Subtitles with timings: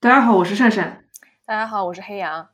[0.00, 1.02] 大家好，我是善善。
[1.44, 2.50] 大家好，我是黑羊。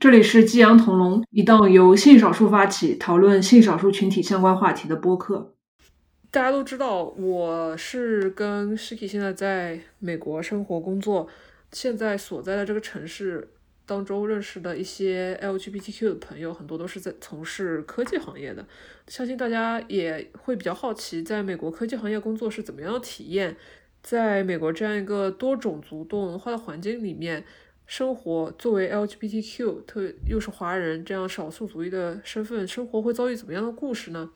[0.00, 5.54] 这里是激扬同龙，一档由性少数发起讨论性少数群体相关话题的播客。
[6.32, 11.28] 大家都知道，我是跟 Shiki 现在在美国生活工作，
[11.70, 13.52] 现在所在的这个城市。
[13.90, 18.64] 当中认识的一些 LGBTQ 的朋友，很多都是在从事科技行业的。
[19.08, 23.56] 相信大家也会比较好奇，在美国科技行业工作是怎么样的体验。
[24.00, 27.44] 在美国这样一个多种族、多文化的环境里面
[27.84, 34.30] 生活，作为 LGBTQ，特又是华人这样少数族裔的身份，生活会遭遇怎么样的故事呢？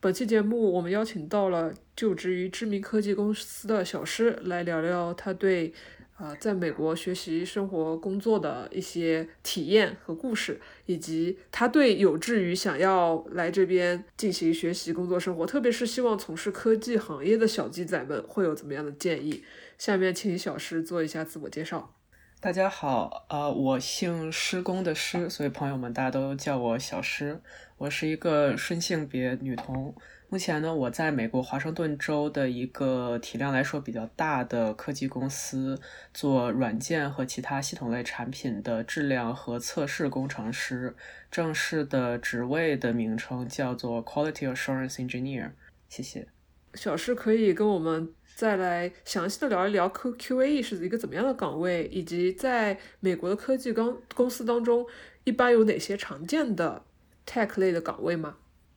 [0.00, 5.74] 本期节目，我们邀请到了就职于知名科技公司的小诗，来聊聊他对。
[6.16, 19.44] 啊，在美国学习、生活、工作的一些体验和故事，以及他对有志于想要来这边进行学习、工作、生活，特别是希望从事科技行业的小鸡仔们，会有怎么样的建议？
[19.76, 21.92] 下面请小诗做一下自我介绍。
[22.40, 27.42] 大家好，呃，我姓施工的施，所以朋友们大家都叫我小施。
[27.76, 29.94] 我是一个顺性别女童。
[30.28, 35.80] 目前呢，我在美国华盛顿州的一个体量来说比较大的科技公司
[36.12, 40.96] 做软件和其他系统类产品的质量和测试工程师，
[41.30, 45.52] 正式的职位的名称叫做 Quality Assurance Engineer。
[45.88, 46.26] 谢谢。
[46.74, 54.84] 小施可以跟我们再来详细的聊一聊 Q Q A E 是一个怎么样的岗位，以及在美国的科技公公司当中
[55.22, 56.82] 一般有哪些常见的
[57.24, 58.36] Tech 类的岗位吗？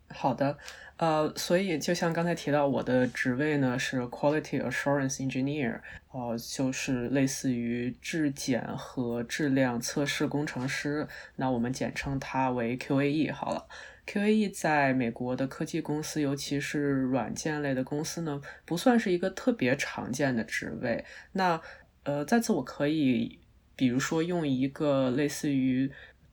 [0.10, 0.60] 好的。
[1.00, 5.80] 呃，所以就像刚才提到，我的职位呢是 Quality Assurance Engineer，
[6.12, 11.08] 呃，就是类似于质检和质量测试工程师。
[11.38, 13.66] 那我们简称它为 QAE 好了。
[14.06, 21.06] QAE 在美国的科技公司，尤其是软件类的公司呢，不算是一个特别常见的职位。
[21.32, 21.62] 那
[22.04, 23.40] 呃，在此我可以，
[23.78, 25.90] 比如说用一个类似于。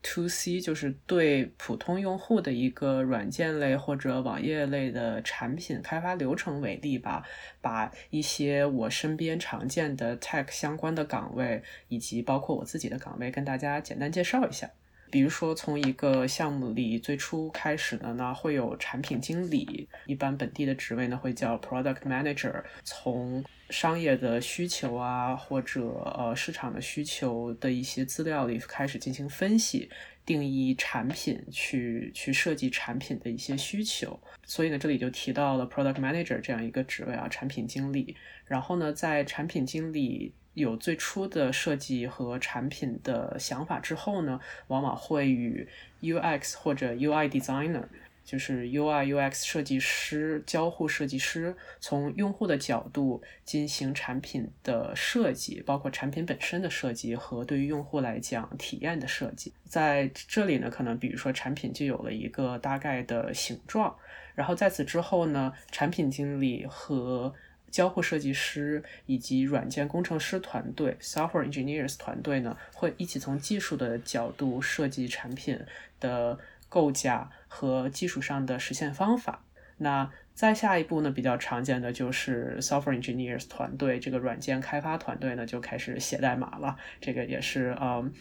[0.09, 7.25] To C 就是对普通用户的一个软件类或者网页类的产品开发流程为例吧，
[7.61, 14.71] 把一些我身边常见的 Tech 相关的岗位，以及包括我自己的岗位，跟大家简单介绍一下。
[15.11, 22.63] 比如说，从一个项目里最初开始的呢，会有产品经理，一般本地的职位呢会叫 Product Manager。
[22.83, 29.89] 从商业的需求啊，或者呃市场的需求的一些资料里开始进行分析，
[30.25, 34.19] 定义产品，去去设计产品的一些需求。
[34.45, 38.17] 所以呢，这里就提到了 Product Manager 这样一个职位啊，产品经理。
[38.45, 40.35] 然后呢，在产品经理。
[40.57, 45.69] 有最初的设计和产品的想法之后呢，往往会与
[46.01, 47.85] UX 或者 UI designer，
[48.25, 59.53] 就是 UI UX 设计师、交互设计师，从用户的角度进行产品的设计，包括产品本身的设计和对于用户来讲体验的设计。
[59.65, 63.95] 在这里呢，可能比如说产品就有了一个大概的形状，
[64.35, 67.35] 然后在此之后呢，产品经理和
[67.71, 75.59] 交互设计师以及软件工程师团队 （software engineers） 团队呢，会一起从技术的角度设计产品
[76.01, 76.39] 的
[76.69, 79.45] 构架和技术上的实现方法。
[79.79, 86.77] 那再下一步呢，比较常见的就是 software engineers 团队这个软件开发团队呢，就开始写代码了。
[87.01, 88.13] 这个也是嗯，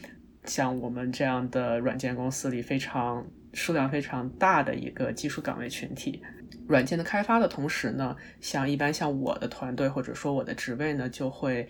[0.44, 6.22] 像我们这样的软件公司里非常数量非常大的一个技术岗位群体。
[6.68, 11.70] 软件的开发的同时呢，像一般像我的团队或者说我的职位呢，就会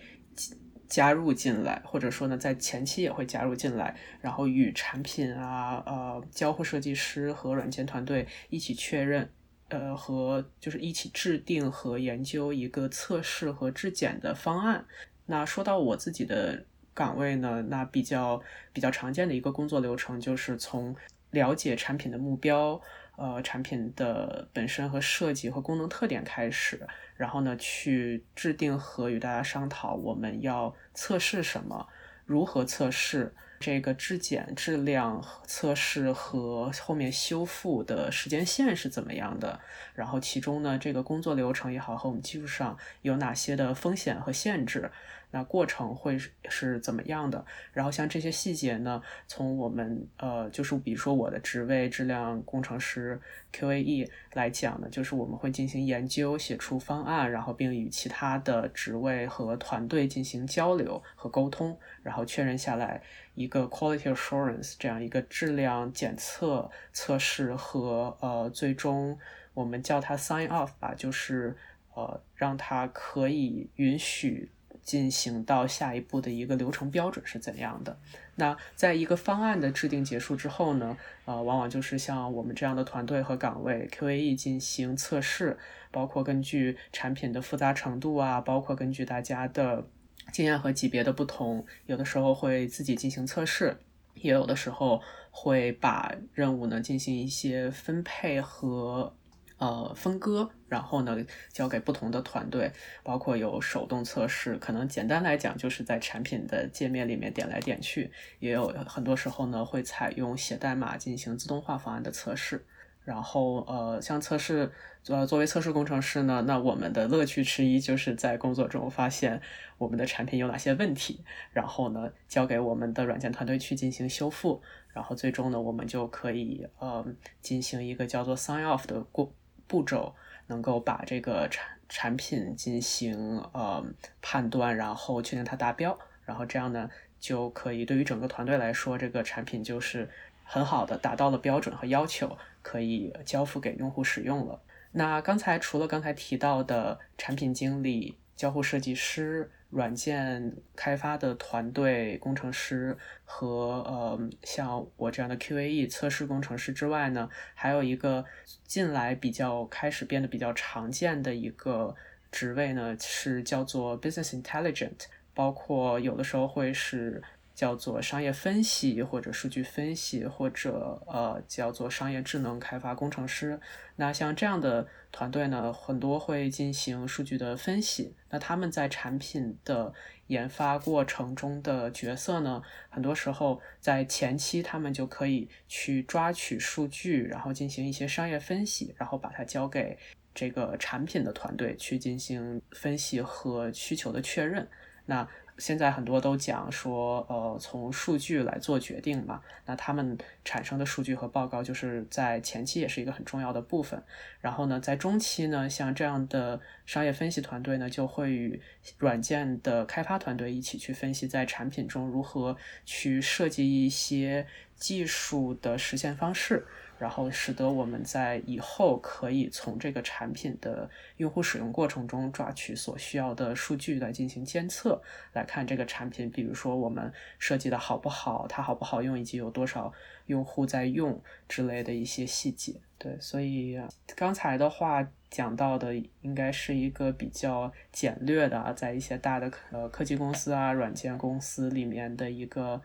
[0.87, 9.29] 加入进来，或者说呢，在前期也会加入进来，然后与产品啊、呃、交互设计师和软件团队一起确认，
[9.69, 14.85] 呃，和就是一起制定和研究一个测试和质检的方案。
[15.25, 16.63] 那说到我自己的
[16.93, 18.39] 岗位呢，那比较
[18.71, 20.95] 比较常见的一个工作流程就是从
[21.31, 22.79] 了解产品的目标。
[23.17, 26.85] 呃，产品的本身和设计和功能特点开始，
[27.15, 31.87] 然后呢，去制定和与大家商讨我们要测试什么，
[32.25, 39.59] 如何测试，这个质检、质量测试和后面修复的时间线是怎么样的，
[39.93, 44.91] 然后其中呢，这个工作流程也好，和我们技术上有哪些的风险和限制，
[45.31, 46.17] 那过程会
[46.49, 47.43] 是怎么样的？
[47.73, 53.19] 然后像这些细节呢，从我们呃，就是比如说我的职位质量工程师
[53.53, 63.01] QAE 来讲呢，就是我们会进行研究，写出方案，然后并与其他的职位和团队进行交流和沟通，然后确认下来
[63.35, 69.17] 一个 quality assurance 这样一个质量检测测试和呃，最终
[69.53, 71.55] 我们叫它 sign off 吧，就是
[71.93, 74.49] 呃，让它可以允许。
[74.83, 77.97] 进行到下一步的一个流程标准是怎样的？
[78.35, 80.95] 那在一个方案的制定结束之后呢？
[81.25, 85.57] 呃，往往就是像我们这样的团队和岗位 QAE 进行测试，
[85.89, 89.87] 包括根据产品的复杂程度啊，包括根据大家的
[90.31, 93.77] 经验和级别的不同，有的时候会自己进行测试，
[94.15, 95.01] 也有的时候
[95.31, 99.15] 会把任务呢进行一些分配和。
[99.57, 101.15] 呃，分割，然后呢，
[101.53, 102.69] 交给不同的团队，
[103.03, 112.65] 包括有手动测试，可能简单来讲就是在产品的界面里面点来点去，也有很多时候呢会采用写代码进行自动化方案的测试。
[113.05, 114.69] 然后呃，像测试，
[115.07, 119.41] 呃，作为测试工程师呢，那我们的乐趣之一就是在工作中发现
[119.77, 121.23] 我们的产品有哪些问题，
[121.53, 124.61] 然后呢，交给我们的软件团队去进行修复，
[124.91, 127.05] 然后最终呢，我们就可以呃
[127.41, 129.33] 进行一个叫做 sign off 的过。
[129.67, 130.13] 步骤
[130.45, 133.83] 能够把这个产产品进行呃
[134.21, 136.87] 判断，然后确定它达标，然后这样呢
[137.19, 140.07] 就可以对于整个团队来说，这个产品就是
[140.43, 144.59] 很好的达到了标准和要求，可以交付给用户使用了。
[144.91, 149.51] 那刚才除了刚才提到的产品经理、交互设计师。
[149.71, 158.23] 软件开发的团队工程师和呃像我这样的 QAE 测试工程师之外呢，还有一个
[158.63, 161.93] 近来比较开始变得比较常见的一个
[162.31, 167.21] 职位呢，是叫做 Business Intelligent，包括有的时候会是。
[167.55, 173.59] 叫做商业分析或者数据分析，或者呃叫做商业智能开发工程师。
[173.95, 178.13] 那像这样的团队呢，很多会进行数据的分析。
[178.29, 179.93] 那他们在产品的
[180.27, 189.97] 研发过程中的角色呢，很多时候在前期他们就可以去抓取数据，然后进行一些商业分析，然后把它交给
[190.33, 194.67] 这个产品的团队去进行分析和需求的确认。
[195.05, 195.25] 那
[195.57, 199.41] 现在很多都讲说，呃，从数据来做决定嘛。
[199.65, 204.03] 那他们产生的数据和报告，就是在前期也是一个很重要的部分。
[204.41, 208.61] 然后呢，在中期呢，像这样的商业分析团队呢，就会与
[208.97, 216.65] 软件的开发团队一起去分析，在产品中如何去设计一些技术的实现方式。
[216.97, 225.01] 然后使得我们在以后可以从这个产品的用户使用过程中抓取所需要的数据来进行监测，
[225.33, 229.91] 来看这个产品，比如说我们设计的好不好，它好不好用，以及有多少
[230.27, 232.73] 用户在用之类的一些细节。
[232.97, 233.77] 对，所以
[234.15, 235.05] 刚才的话
[235.35, 242.81] 讲到的应该是一个比较简略的，在一些大的呃科技公司啊、软件公司里面的一个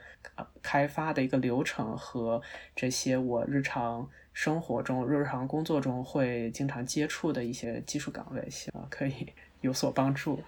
[0.61, 2.43] 开发的一个流程和
[2.75, 9.29] 这些我日常生活中、日常工作中会经常接触的一些技术岗位，希望可以
[9.63, 10.43] 有所帮助。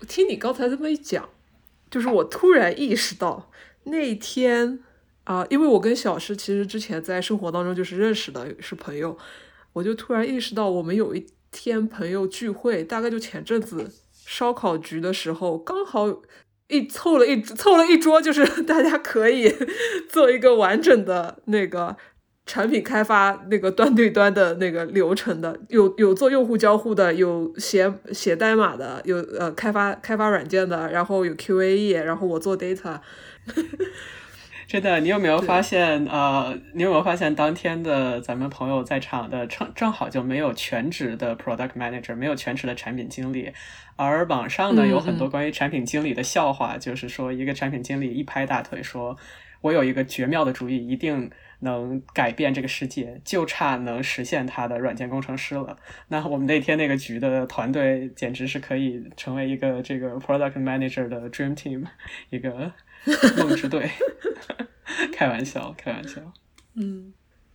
[0.00, 1.28] 我听你刚才这么一讲，
[1.90, 3.50] 就是我突然意识到
[3.84, 4.80] 那天。
[5.24, 9.14] 啊，因为我跟小诗其实之前在生活当中就是认识的，是朋友，
[9.72, 13.90] 我就突然意识到，我们有一天朋友聚会，大概就前阵子
[14.26, 16.22] 烧烤局的时候，刚好
[16.68, 19.54] 一凑了一凑了一桌，就是大家可以
[20.08, 21.96] 做一个完整的那个
[22.44, 33.00] 产品开发那个端对端的那个流程的，有有做用户交互的，有写写代码的，有呃开发开发软件的，然后有 QAE，然后我做 data。
[34.68, 36.04] 真的，你有没有发现？
[36.04, 43.50] 呃，你有没有发现当天的咱们朋友在场的正正好就没有全职的 product manager，没有全职的产品经理，
[43.96, 49.16] 而网上呢有很多关于产品经理的笑话，就是说一个产品经理一拍大腿说
[49.62, 61.86] ：“我有一个绝妙的主意，一定能改变这个世界，就差能实现他的软件工程师了。”那我们那天那个局的团队简直是可以成为一个这个 product manager 的 dream team，
[62.28, 62.70] 一个。
[63.38, 63.90] 梦之队，
[65.12, 66.20] 开玩笑，开玩笑。
[66.74, 67.12] 嗯，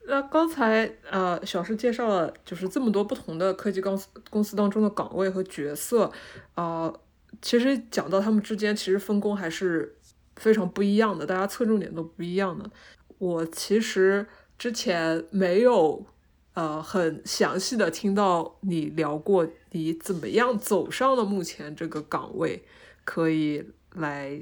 [0.07, 6.12] 那刚才呃，小石介绍了就是这么多不同的科技公司公司当中的岗位和角色，
[6.55, 6.93] 啊，
[7.41, 9.95] 其实讲到他们之间，其实分工还是
[10.36, 12.69] 非常不一样的，大家侧重点都不一样的。
[13.17, 14.25] 我其实
[14.57, 16.05] 之前没有
[16.53, 22.63] 呃很详细的听到你聊过你怎么样走上了目前这个岗位。
[23.05, 23.62] 可以
[23.95, 24.41] 来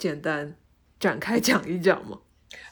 [0.00, 0.56] 简单
[0.98, 2.18] 展开讲一讲吗？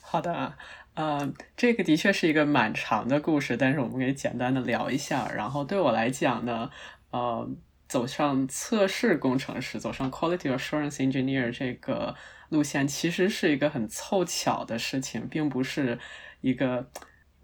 [0.00, 0.54] 好的，
[0.94, 5.30] 呃，这个的确是一个蛮长的故事，但是我们可以简单的聊一下。
[5.37, 6.70] 然后对我来讲呢，
[7.11, 7.47] 呃，
[7.87, 12.16] 走上测试工程师，走上 quality assurance engineer 这个
[12.49, 15.99] 路线，其实是一个很凑巧的事情，并不是
[16.40, 16.88] 一个。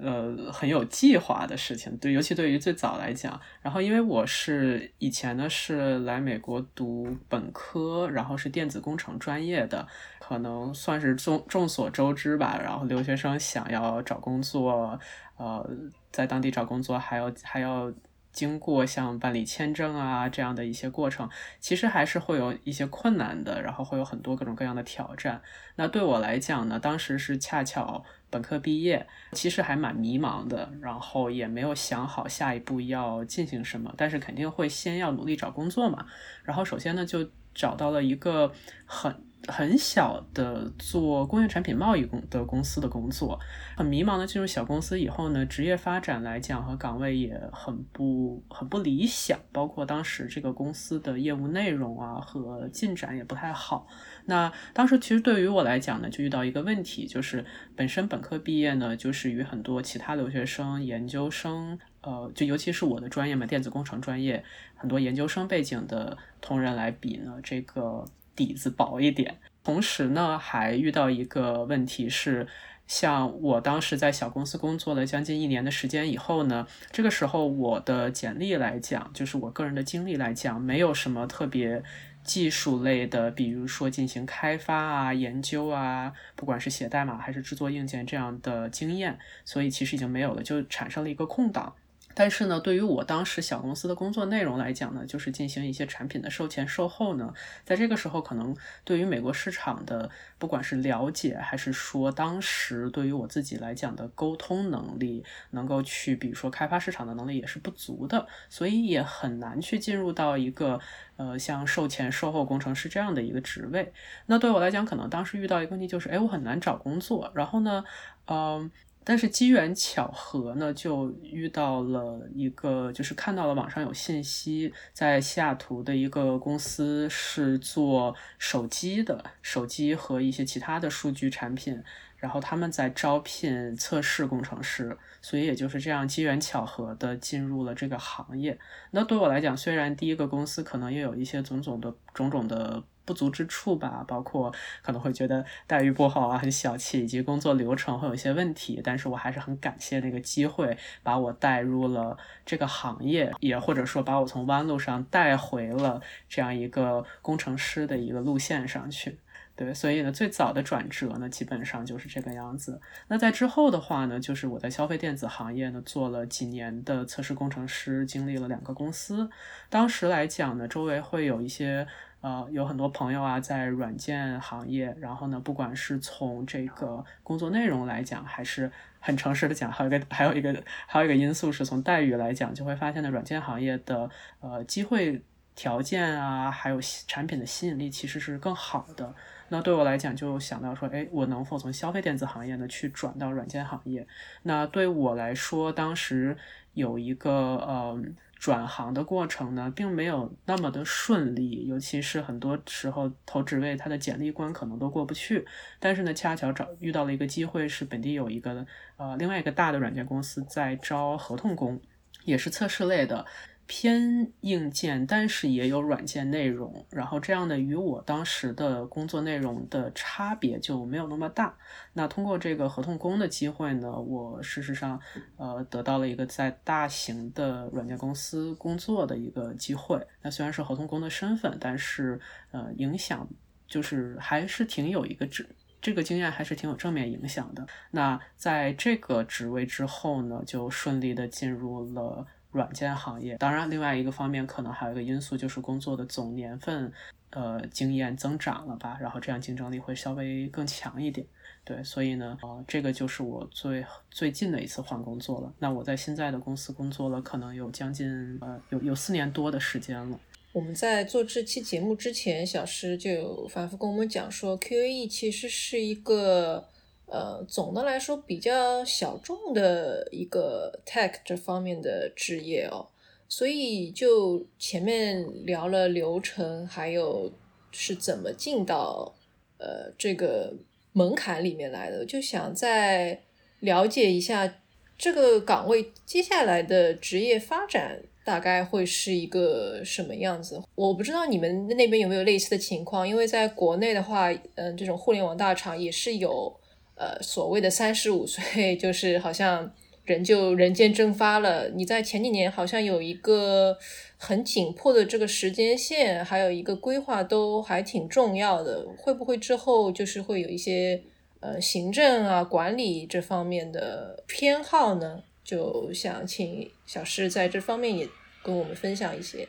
[0.05, 3.41] 呃，很有计划的事情，对，尤其对于最早来讲。
[3.63, 9.87] 然后，因为我是以前呢是来美国读本科，然后是电子工程专业的，
[10.19, 12.61] 可能算是众众所周知吧。
[12.63, 15.01] 然后留学生想要找工作，
[15.39, 15.69] 呃，
[16.13, 17.93] 在当地找工作还要还要。
[18.35, 21.31] 经过像办理签证啊这样的一些过程，
[21.61, 25.41] 其实还是会有一些困难的，然后会有很多各种各样的挑战。
[25.77, 36.05] 那对我来讲呢，当时是恰巧本科毕业，其实还蛮迷茫的，然后也没有想好下一步要进行什么，但是肯定会先要努力找工作嘛。
[36.43, 38.53] 然后首先呢，就找到了一个
[38.85, 39.15] 很。
[39.49, 43.39] 很小的做工业产品贸易公的公司的工作，
[43.77, 53.87] 很迷茫的进入小公司以后呢，职业发展来讲和岗位也很不很不理想，包括当时这个公司的业务内容啊和进展也不太好。
[54.25, 57.45] 那当时其实对于我来讲呢，就遇到一个问题，就是
[57.77, 64.43] 本身本科毕业呢，就是与很多其他留学生、研究生，呃，就尤其是我的专业嘛，电子工程专业，
[64.75, 68.05] 很多研究生背景的同仁来比呢，这个。
[68.35, 72.47] 底子薄一点，同时呢，还遇到一个问题是，
[72.87, 81.83] 像我当时在小公司工作了将近一年的时间以后呢，这个时候我的简历来讲，就是我个人的经历来讲，没有什么特别
[82.23, 91.75] 技术类的，比如说进行开发啊、研究啊，不管是写代码还是制作硬件这样的经验，所以其实已经没有了，就产生了一个空档。
[92.15, 110.79] 但是呢，对于我当时小公司的工作内容来讲呢，就是进行一些产品的售前售后呢，在这个时候可能对于美国市场的不管是了解，还是说当时对于我自己来讲的沟通能力，能够去比如说开发市场的能力也是不足的，所以也很难去进入到一个
[111.17, 113.93] 呃像售前售后工程师这样的一个职位。
[114.27, 117.31] 那对我来讲，可能当时遇到一个问题就是，哎，我很难找工作。
[117.35, 117.85] 然后呢，
[118.27, 118.71] 嗯。
[119.05, 131.83] 但是机缘巧合呢，就遇到了一个，就是看到了网上有信息，在西雅图的一个公司是做手机的，手机和一些其他的数据产品，
[132.17, 138.59] 然后他们在招聘测试工程师，所以也就是这样机缘巧合的进入了这个行业。
[138.93, 142.83] 那对我来讲，虽然第一个公司可能也有一些种种的种种的。
[143.05, 148.81] 不足之处吧，包括可能会觉得待遇不好啊，很小气，以及工作流程会有一些问题。
[148.83, 159.19] 但是我还是很感谢那个机会，把我带入了这个行业，也或者说把我从弯路上带回了这样一个工程师的一个路线上去。
[159.57, 162.81] 对，所以呢，最早的转折呢，基本上就是这个样子。
[163.07, 169.31] 那在之后的话呢，就是我在消费电子行业呢做了几年的测试工程师，经历了两个公司。
[169.71, 171.87] 当时来讲呢，周围会有一些。
[172.25, 184.09] 呃，有很多朋友啊，在软件行业，然后呢，不管是从这个工作内容来讲，还是很诚实的讲，还有一个还有一个还有一个因素是从待遇来讲，就会发现呢，软件行业的
[184.41, 185.21] 呃机会
[185.55, 189.15] 条件啊，还有产品的吸引力其实是更好的。
[189.51, 194.07] 那对我来讲，就想到说，哎，我能否从消费电子行业呢去转到软件行业？
[194.45, 196.35] 那对我来说，当时
[196.73, 198.03] 有一个呃。
[198.45, 205.47] 转行的过程呢，并没有那么的顺利，尤其是很多时候投职位，他的简历关可能都过不去。
[205.81, 208.67] 但是呢，恰巧找遇到了一个机会，是本地有一个
[208.99, 211.81] 呃另外一个大的软件公司在招合同工，
[212.27, 213.25] 也是测试类的。
[213.67, 221.57] 偏硬件，但是也有软件内容，然后这样的与我当时的工作内容的差别就没有那么大。
[221.93, 225.01] 那通过这个合同工的机会呢，我事实上
[225.37, 229.99] 呃得到了一个在大型的软件公司工作的一个机会。
[230.23, 233.27] 那虽然是合同工的身份，但是呃影响
[233.67, 235.45] 就是还是挺有一个这
[235.81, 237.67] 这个经验还是挺有正面影响的。
[237.91, 242.27] 那在这个职位之后呢，就顺利的进入了。
[242.55, 246.93] 软件行业，当然，另外一个方面可能还有一个因素，就是工作的总年份，
[247.31, 251.27] 呃，经验增长了吧，然后这样竞争力会稍微更强一点。
[251.65, 255.53] 对，所以呢，呃，这个就是我最最近的一次换工作了。
[255.59, 260.21] 那我在现在的公司工作了，可能有将近呃有有四年多的时间了。
[260.53, 266.69] 我们在做这期节目之前，小施就有反复跟我们讲说，QAE 其实是一个。
[267.07, 272.89] 呃，总的来说比较小众的一个 tech 这方面的职业哦，
[273.29, 277.31] 所以就前面聊了流程，还有
[277.71, 279.15] 是怎么进到
[279.59, 280.55] 呃这个
[280.93, 283.21] 门槛里面来的，就想再
[283.61, 284.61] 了解一下
[284.97, 290.63] 这个岗位接下来的职业发展大概会是一个什么样子。
[290.75, 296.55] 我不知道你们那边有没有类似的情况，因为在国内的话，嗯，这种互联网大厂也是有
[296.97, 299.73] 呃所谓的三十五岁，就是好像。
[300.07, 301.71] 人就人间蒸发了。
[301.71, 303.75] 你在前几年好像有一个
[304.19, 308.87] 很紧迫的这个时间线，还有一个规划都还挺重要的。
[308.99, 311.03] 会不会之后就是会有一些
[311.41, 315.23] 呃行政啊管理这方面的偏好呢？
[315.43, 318.07] 就想请小施在这方面也
[318.43, 319.49] 跟我们分享一些。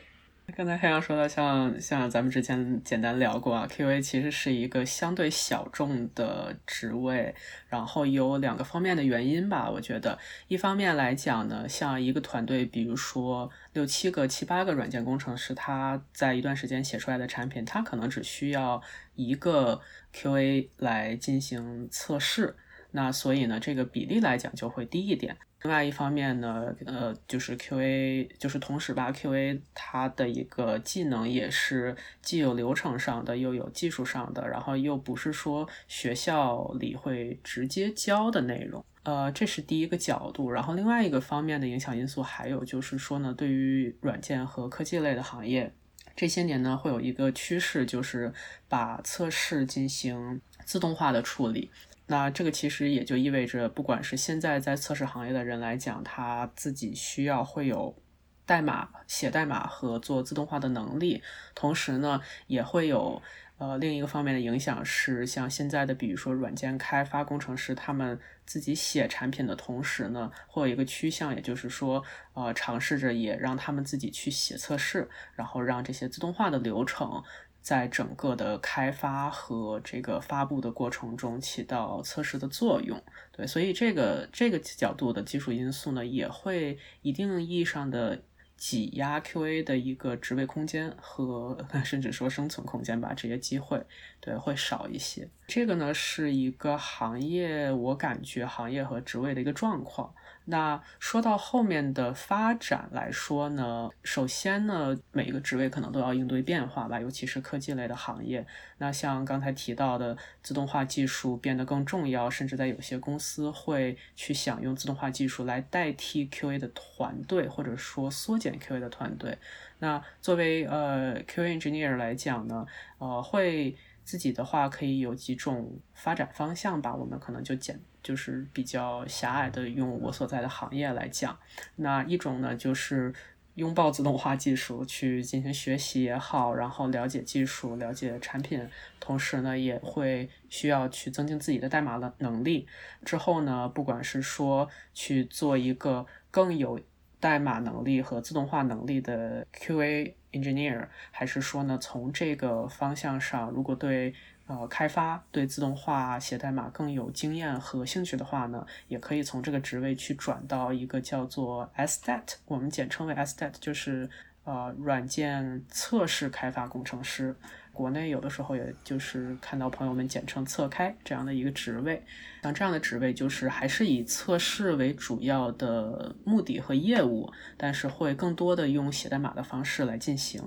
[0.54, 7.34] 刚才黑羊说的，像像咱们之前简单聊过啊，QA 其实是一个相对小众的职位，
[7.68, 9.68] 然后有两个方面的原因吧。
[9.68, 18.80] 我觉得，一方面来讲呢，像一个团队，比如说六七个、七八个软件工程师，他在一段时间写出来的产品，他可能只需要
[19.14, 19.80] 一个
[20.14, 22.56] QA 来进行测试，
[22.92, 25.36] 那所以呢，这个比例来讲就会低一点。
[25.62, 40.50] 另外一方面呢，呃，就是 QA，就是同时吧，QA 它的一个技能也是既有流程上的，又有技术上的，然后又不是说学校里会直接教的内容，呃，这是第一个角度。
[40.50, 45.72] 然后另外一个方面的影响因素，还有就是说呢，对于软件和科技类的行业，
[46.14, 48.32] 这些年呢会有一个趋势，就是
[48.68, 51.70] 把测试进行自动化的处理。
[52.08, 57.96] 那这个其实也就意味着，不管是现在在测试行业的人来讲，他自己需要会有
[58.44, 61.20] 代码写代码和做自动化的能力，
[61.54, 63.20] 同时呢，也会有
[63.58, 77.20] 呃另一个方面的影响是，像现在的比如说软件开发工程师，他们自己写产品的同时呢，会有一个趋向，也就是说，呃，尝试着也让他们自己去写测试，然后让这些自动化的流程。
[77.66, 88.22] 在整个的开发和这个发布的过程中起到测试的作用，对，所以这个这个角度的技术因素呢，也会一定意义上的
[88.56, 93.84] 挤压 QA 的一个职位空间和 甚至说生存空间吧，这些机会
[94.20, 95.28] 对会少一些。
[95.48, 100.14] 这个呢是一个行业，我感觉行业和职位的一个状况。
[100.48, 108.46] 那说到后面的发展来说呢，首先呢，每一个职位可能都要应对变化吧，尤其是科技类的行业。
[108.78, 119.36] 那像刚才提到的自动化技术变得更重要，甚至在有些公司会去想用自动化技术来代替 QA 的团队，或者说缩减 QA 的团队。
[119.78, 122.64] 那作为呃 QA engineer 来讲呢，
[122.98, 127.78] 呃，会自己的话可以有几种发展方向吧，我们可能就简。
[128.02, 131.36] 就是比较狭隘的，用我所在的行业来讲，
[131.74, 133.12] 那一种呢，就是
[133.56, 138.64] 拥抱自动化技术去进行学习也好，然后了解技术、了解产品，
[139.00, 142.68] 同时呢，也会需要去增进自己的代码的能力。
[143.04, 146.78] 之后呢，不管是说去做一个更有
[147.20, 154.14] 代码能力和自动化能力的 QA engineer，还是说呢，从这个方向上，如果对
[154.46, 164.08] 呃，开发对自动化写代码更有经验和兴趣的话呢，也可以从这个职位去转到一个叫做 SDET，我们简称为 SDET，就是
[164.44, 167.34] 呃软件测试开发工程师。
[167.76, 172.02] 国内有的时候也就是看到朋友们简称测开这样的一个职位。
[172.42, 180.42] 像这样的职位就是还是以测试为主要的目的和业务，但是会更多的用写代码的方式来进行。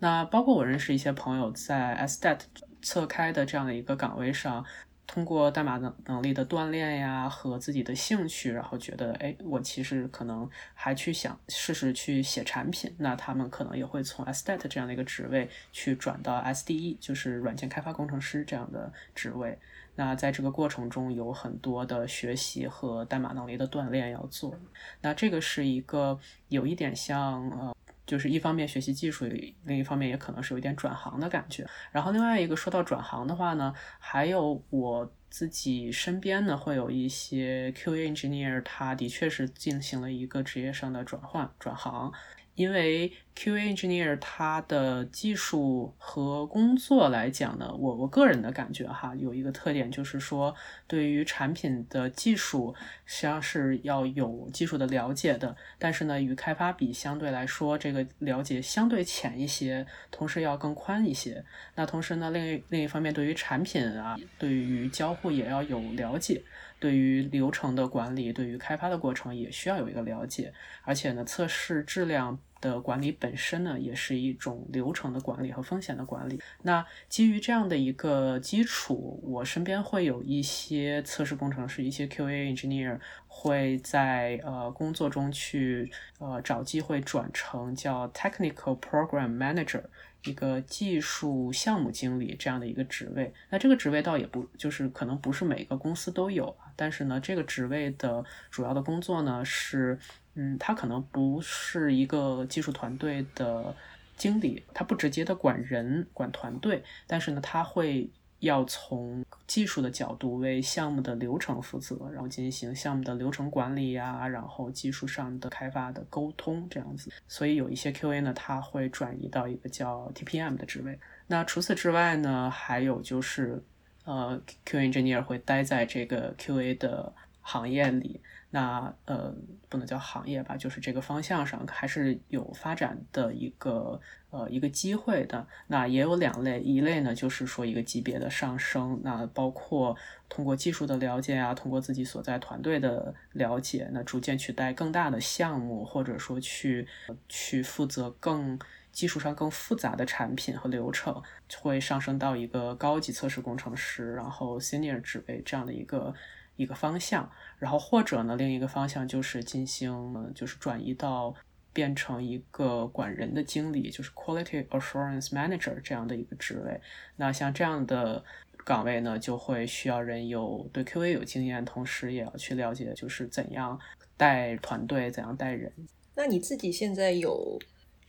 [0.00, 2.40] 那包括我认识一些朋友在 SDET。
[2.84, 4.64] 侧开的这样的一个岗位上，
[5.12, 12.90] 通过代码能能力的锻炼呀和自己的兴趣，然后觉得，哎，我其实可能还去想试试去写产品。
[12.96, 19.58] 那他们可能也会从 SDET 这样的一个职位去转到 SDE，就是软件开发工程师这样的职位。
[19.96, 24.58] 那在这个过程中有很多的学习和代码能力的锻炼要做。
[25.02, 27.76] 那这个是一个有一点像呃。
[28.12, 29.24] 就是一方面学习技术，
[29.64, 31.66] 另一方面也可能是有一点转行的感觉。
[31.90, 42.12] 然后另外一个说到转行的话呢，还有我自己身边呢会有一些 QA engineer，他的确是进行了一个职业上的转换转行。
[42.54, 50.54] 因为 QA engineer 他的技术和工作来讲呢，我我个人的感觉哈，有一个特点就是说，
[50.86, 52.74] 对于产品的技术
[53.06, 61.42] 实际上是要有技术的了解的，但是呢，与开发比相对来说，这个了解相对浅一些，同时要更宽一些。
[61.74, 66.42] 那同时呢，另一另一方面，对于产品啊，对于交互也要有了解。
[66.82, 70.52] 对于流程的管理，对于开发的过程也需要有一个了解。
[70.82, 76.40] 而且呢，测试质量的管理本身呢，也是一种流程的管理和风险的管理。
[76.62, 89.84] 那基于这样的一个基础，我身边会有一些测试工程师，一些 QA engineer 会在呃工作中去呃找机会转成叫 technical program manager。
[90.24, 99.98] 一个技术项目经理这样的一个职位，那这个职位倒也不就是可能不是每个公司都有，但是呢，这个职位的主要的工作呢是，
[100.34, 103.74] 嗯，他可能不是一个技术团队的
[104.16, 108.10] 经理，他不直接的管人管团队，但是呢，他会。
[108.42, 117.08] 要从技术的角度为项目的流程负责，然后进行项目的流程管理呀，然后技术上的开发的沟通这样子。
[117.28, 120.98] 所以有一些 QA 呢，他会转移到一个叫 TPM 的职位。
[121.28, 123.62] 那除此之外呢，还有就是，
[124.04, 128.20] 呃，Q engineer 会待在这个 QA 的行业里。
[128.54, 129.34] 那呃，
[129.70, 135.46] 不能叫行业吧，就是这个方向上还是有发展的一个呃一个机会的。
[135.68, 139.96] 那也有两类，一类呢就是说一个级别的上升，那包括
[140.28, 146.86] 通过技术的了解啊，通过自己所在团队的了解，那逐渐去带更大的项目，或者说去
[147.30, 148.58] 去负责更
[148.92, 151.20] 技术上更复杂的产品和流程，
[151.60, 156.14] 会上升到一个高级测试工程师，然后 senior 职位这样的一个。
[156.56, 157.28] 一个方向，
[157.58, 161.34] 然后或者呢，另一个方向就是进行，就是转移到
[161.72, 166.78] 变成一个管人的经理，就是 quality assurance manager 这样的一个职位。
[167.16, 168.22] 那像这样的
[168.66, 173.80] 岗位呢，就会需要人有对 QA 有经验，同时也要去了解就是怎样
[174.18, 175.72] 带团队，怎样带人。
[176.14, 177.58] 那你自己现在有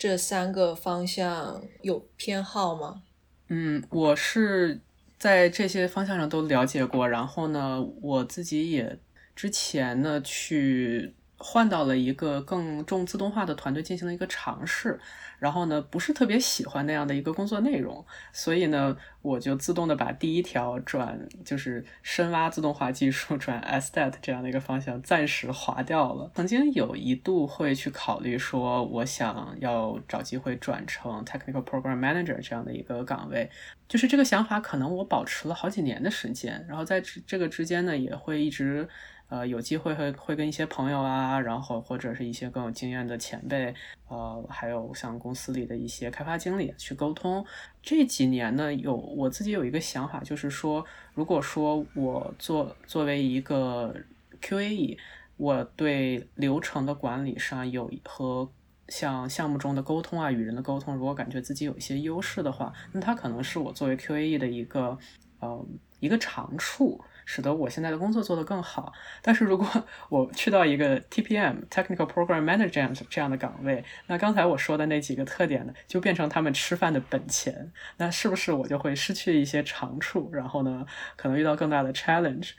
[0.03, 3.03] 这三个方向有偏好吗？
[3.47, 4.81] 嗯，我是。
[5.17, 8.99] 在这些方向上都了解过，然后呢，我自己也
[9.33, 11.13] 之前呢去
[11.43, 14.97] 换到了一个更重自动化的团队进行了一个尝试。
[15.39, 26.31] 然后呢，不是特别喜欢那样的一个工作内容，所以呢，我就自动的把第一条转就是深挖自动化技术转 Estet 这样的一个方向暂时划掉了。
[26.33, 33.49] 曾经有一度会去考虑说，我想要找机会转成 Technical Program Manager 这样的一个岗位，
[33.89, 38.87] 就是这个想法可能我保持了好几年的时间，然后在这个之间呢，也会一直。
[39.29, 43.73] 呃，有机会会会跟一些朋友啊，然后或者是一些更有经验的前辈，
[44.07, 47.43] 呃，还有像公司里的一些开发经理去沟通。
[47.81, 53.95] 这几年呢，有我自己有一个想法，就是说，如果说我作作为一个
[54.39, 54.97] Q A E，
[55.37, 58.47] 我对流程的管理上有和
[58.89, 64.95] 像项目中的沟通啊，与人的沟通，如果感觉自己有一些优势的话，那它可能是我作为 Q A E 的一个
[65.39, 65.65] 呃
[65.99, 67.03] 一个长处。
[67.25, 68.91] 使得我现在的工作做得更好。
[69.21, 69.67] 但是如果
[70.09, 77.71] 我去到一个 TPM Technical Program Manager 这样的岗位，那刚才我说的那几个特点呢，就变成他们吃饭的本钱。
[77.97, 80.29] 那是不是我就会失去一些长处？
[80.33, 82.51] 然后呢，可能遇到更大的 challenge，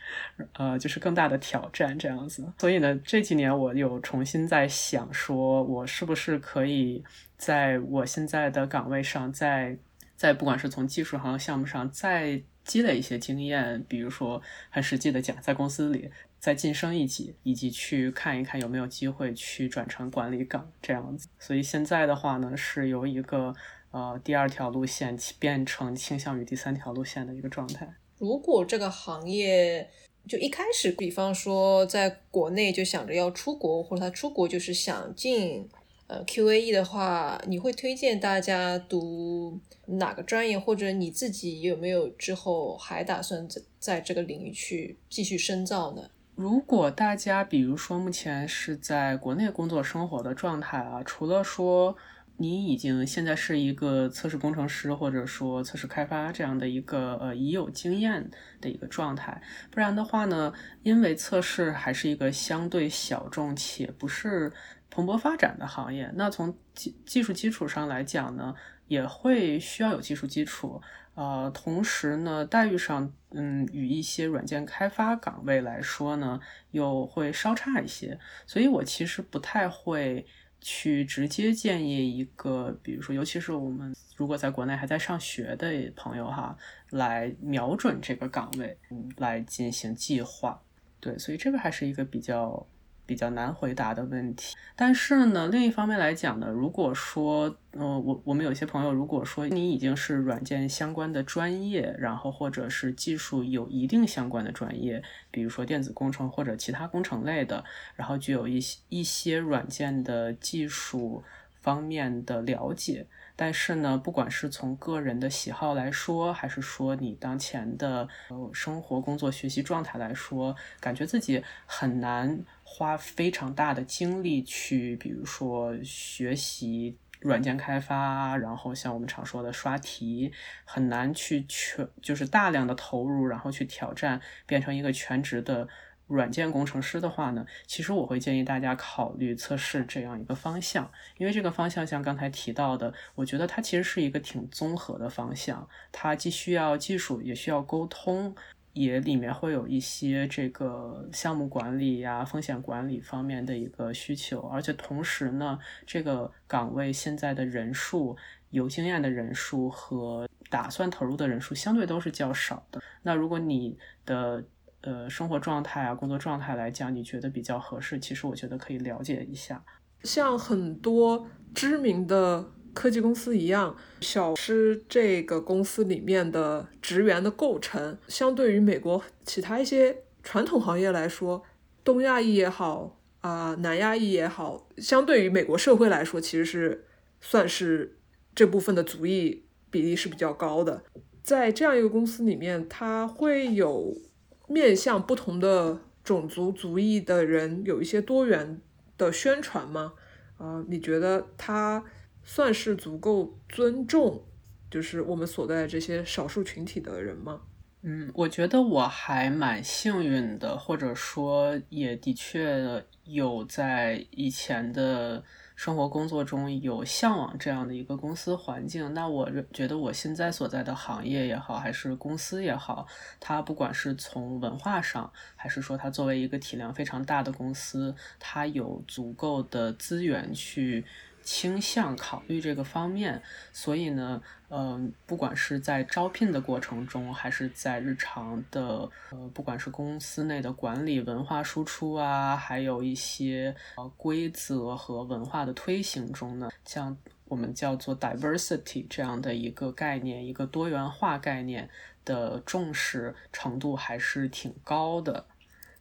[0.55, 2.53] 呃，就是更大的挑战这样子。
[2.59, 7.05] 所以呢，这几年我有重新在想，说我是不是可以
[7.37, 9.77] 在我现在的岗位上，在
[10.17, 12.43] 在不管是从技术和项目上再。
[12.65, 21.29] 积累一些经验，比如说很实际的讲，在公司里再晋升一级，以及去看一看有没有机会去转成管理岗这样子。
[21.39, 23.55] 所以现在的话呢，是由一个
[23.91, 27.89] 呃第二条路线变成倾向于第三条路线的一个状态。
[28.19, 29.91] 如果这个行业
[30.27, 35.69] 就一开始，比方说在国内就想着要出国，或者他出国就是想进。
[36.07, 46.11] 呃，QAE 的话，你会推荐大家读哪个专业，或者你自己有没有之后还打算在在这个领域去继续深造呢？
[46.35, 51.97] 如果大家比如说目前是在国内工作生活的状态啊，除了说
[52.37, 59.41] 你已经现在是一个测试工程师，或者说测试开发这样的一个呃已有经验的一个状态，
[59.71, 64.53] 不然的话呢，因为测试还是一个相对小众且不是。
[64.95, 68.55] 蓬勃发展的行业，那从技技术基础上来讲呢，
[68.87, 70.81] 也会需要有技术基础，
[71.17, 76.39] 呃，同时呢，待遇上，嗯，与一些软件开发岗位来说呢，
[76.71, 78.17] 又会稍差一些。
[78.47, 80.25] 所以我其实不太会
[80.61, 86.57] 去直接建议一个，比如说，尤其是我们如果在国内还在上学的朋友哈，
[86.91, 90.63] 来瞄准这个岗位，嗯，来进行计划。
[91.01, 92.65] 对，所以这个还是一个比较。
[93.07, 94.57] 比较难回答的问题。
[94.77, 107.65] 但是呢，另一方面来讲呢，如果说，呃，我我们有些朋友，如果说你已经是软件相关的专业，然后或者是技术有一定相关的专业，比如说电子工程或者其他工程类的，
[107.95, 111.23] 然后具有一些一些软件的技术
[111.61, 113.07] 方面的了解。
[113.37, 130.33] 但是呢，不管是从个人的喜好来说，还是说你当前的呃生活、工作、学习状态来说，感觉自己很难花非常大的精力去，比如说学习软件开发，然后像我们常说的刷题，
[130.65, 135.67] 很难去全就是大量的投入，然后去挑战，变成一个全职的。
[136.07, 148.35] 软件工程师的话呢，其实我会建议大家考虑测试这样一个方向，因为这个方向像刚才提到的，我觉得它其实是一个挺综合的方向，它既需要技术，也需要沟通，
[148.75, 158.17] 也里面会有一些这个项目管理呀、风险管理方面的一个需求，而且同时呢，这个岗位现在的人数、
[158.51, 162.83] 有经验的人数和打算投入的人数相对都是较少的。
[163.03, 164.45] 那如果你的
[164.87, 167.99] 呃，生活状态啊，工作状态来讲，你觉得比较合适？
[167.99, 169.65] 其实我觉得可以了解一下。
[170.03, 181.43] 像很多知名的科技公司一样，小狮这个公司里面的职员的构成，相对于美国其他一些传统行业来说，
[181.83, 186.85] 东亚裔也好啊，南亚裔也好，相对于美国社会来说，其实是
[187.23, 187.97] 算是
[188.35, 190.85] 这部分的族裔比例是比较高的。
[191.23, 193.97] 在这样一个公司里面，它会有。
[194.47, 198.61] 面向不同的种族族裔的人有一些多元
[198.97, 199.95] 的宣传吗？
[200.39, 201.85] 啊，你觉得他
[202.23, 204.23] 算是足够尊重，
[204.71, 207.41] 就是我们所在这些少数群体的人吗？
[207.83, 215.23] 嗯，我觉得我还蛮幸运的，或者说也的确有在以前的。
[215.55, 222.87] 生活工作中有向往这样的一个公司环境，那我觉得我现在所在的行业也好，还是公司也好，
[223.21, 230.85] 它不管是从文化上，还是说它作为一个体量非常大的公司，它有足够的资源去。
[231.25, 251.71] 倾向考虑这个方面，所以呢，嗯，不管是在招聘的过程中，还是在日常的，呃，不管是公司内的管理、文化输出啊，还有一些呃规则和文化的推行中呢，像我们叫做 diversity 这样的一个概念，一个多元化概念
[252.05, 255.25] 的重视程度还是挺高的。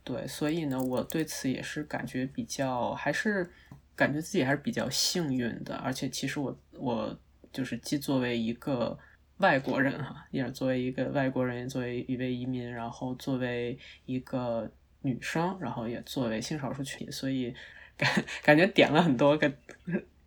[0.05, 3.51] 对，所以呢，我对此也是感觉比较还是。
[3.95, 7.15] 感觉自己还是比较幸运的，而且其实我我
[7.51, 8.97] 就是既作为一个
[9.37, 17.53] 外国人哈，也作为一个外国人，作为一位移民，然后作为一个女生，然后也作为性少数群体，所以
[17.95, 18.09] 感
[18.43, 19.51] 感觉点了很多个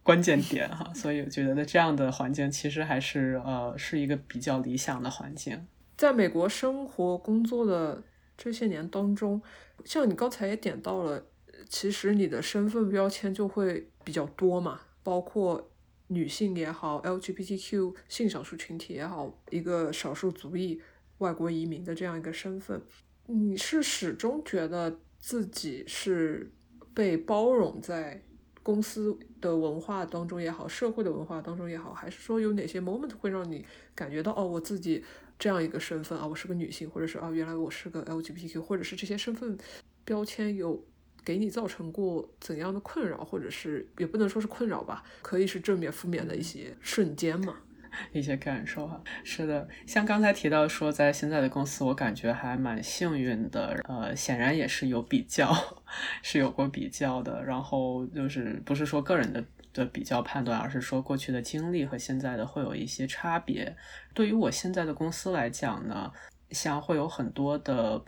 [0.05, 5.67] 关键点哈，所以我觉得这样的环境其实还是呃是一个比较理想的环境。
[5.97, 8.03] 在美国生活工作的
[8.37, 9.43] 这些年当中，
[9.85, 11.27] 像你刚才也点到了。
[11.69, 15.71] 其实你的身份标签就会比较多嘛，包括
[16.09, 20.81] 女性也好，LGBTQ 性少数群体也好，一个少数族裔、
[21.19, 22.81] 外国移民的这样一个身份，
[23.27, 26.53] 你是始终觉得自己是
[26.95, 28.23] 被包容在
[28.63, 35.05] 公司的文化当中也好，社会的文化当中也好，还是说有哪些 moment 会让你感觉到哦，我自己
[35.39, 39.59] 这样一个身份啊，我是个女性，或者是啊，原来我是个 LGBTQ，或者是这些身份
[40.05, 40.85] 标签有。
[41.27, 47.57] 给你造成过怎样的困扰，或者是也不能说是困扰吧，可以是正面、负面的一些瞬间嘛，
[48.15, 49.03] 一些感受哈。
[49.25, 53.77] 是的，像刚才提到说，在现在的公司，我感觉还蛮幸运的。
[53.89, 55.53] 呃，显然也是有比较，
[56.23, 57.45] 是有过比较的。
[57.45, 63.77] 然后就是不是说个人的的比较判断，而是说过去的经历和现在的会有一些差别。
[64.15, 66.13] 对于我现在的公司来讲呢，
[66.53, 68.05] 像会有很多的。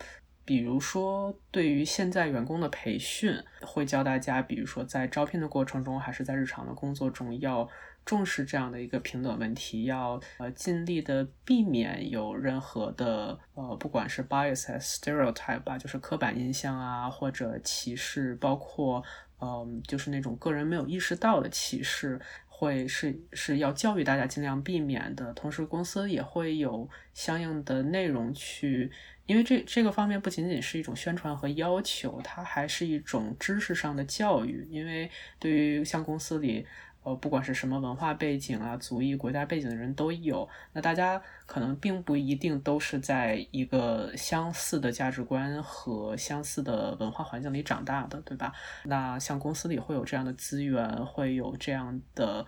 [0.48, 7.68] 比如说，对于现在员工的培训，会教大家，比如说在招聘的过程中，还是在日常的工作中，要
[8.02, 19.04] 重视这样的一个平等问题，要呃尽力的避免有任何的呃，不管是 bias、stereotype 吧，就是刻板印象啊，或者歧视，包括
[19.42, 25.30] 嗯，就是那种个人没有意识到的歧视，会是是要教育大家尽量避免的。
[25.34, 28.90] 同时，公司也会有相应的内容去。
[29.28, 34.66] 因为这这个方面不仅仅是一种宣传和要求，它还是一种知识上的教育。
[34.70, 36.66] 因为对于像公司里，
[37.02, 40.48] 呃，不管是什么文化背景啊、族裔、国家背景的人都有。
[40.72, 48.50] 那大家可能并不一定都是在一个相似的价值观和相似的文化环境里长大的，对吧？
[48.84, 52.46] 那像公司里会有这样的资源，会有这样的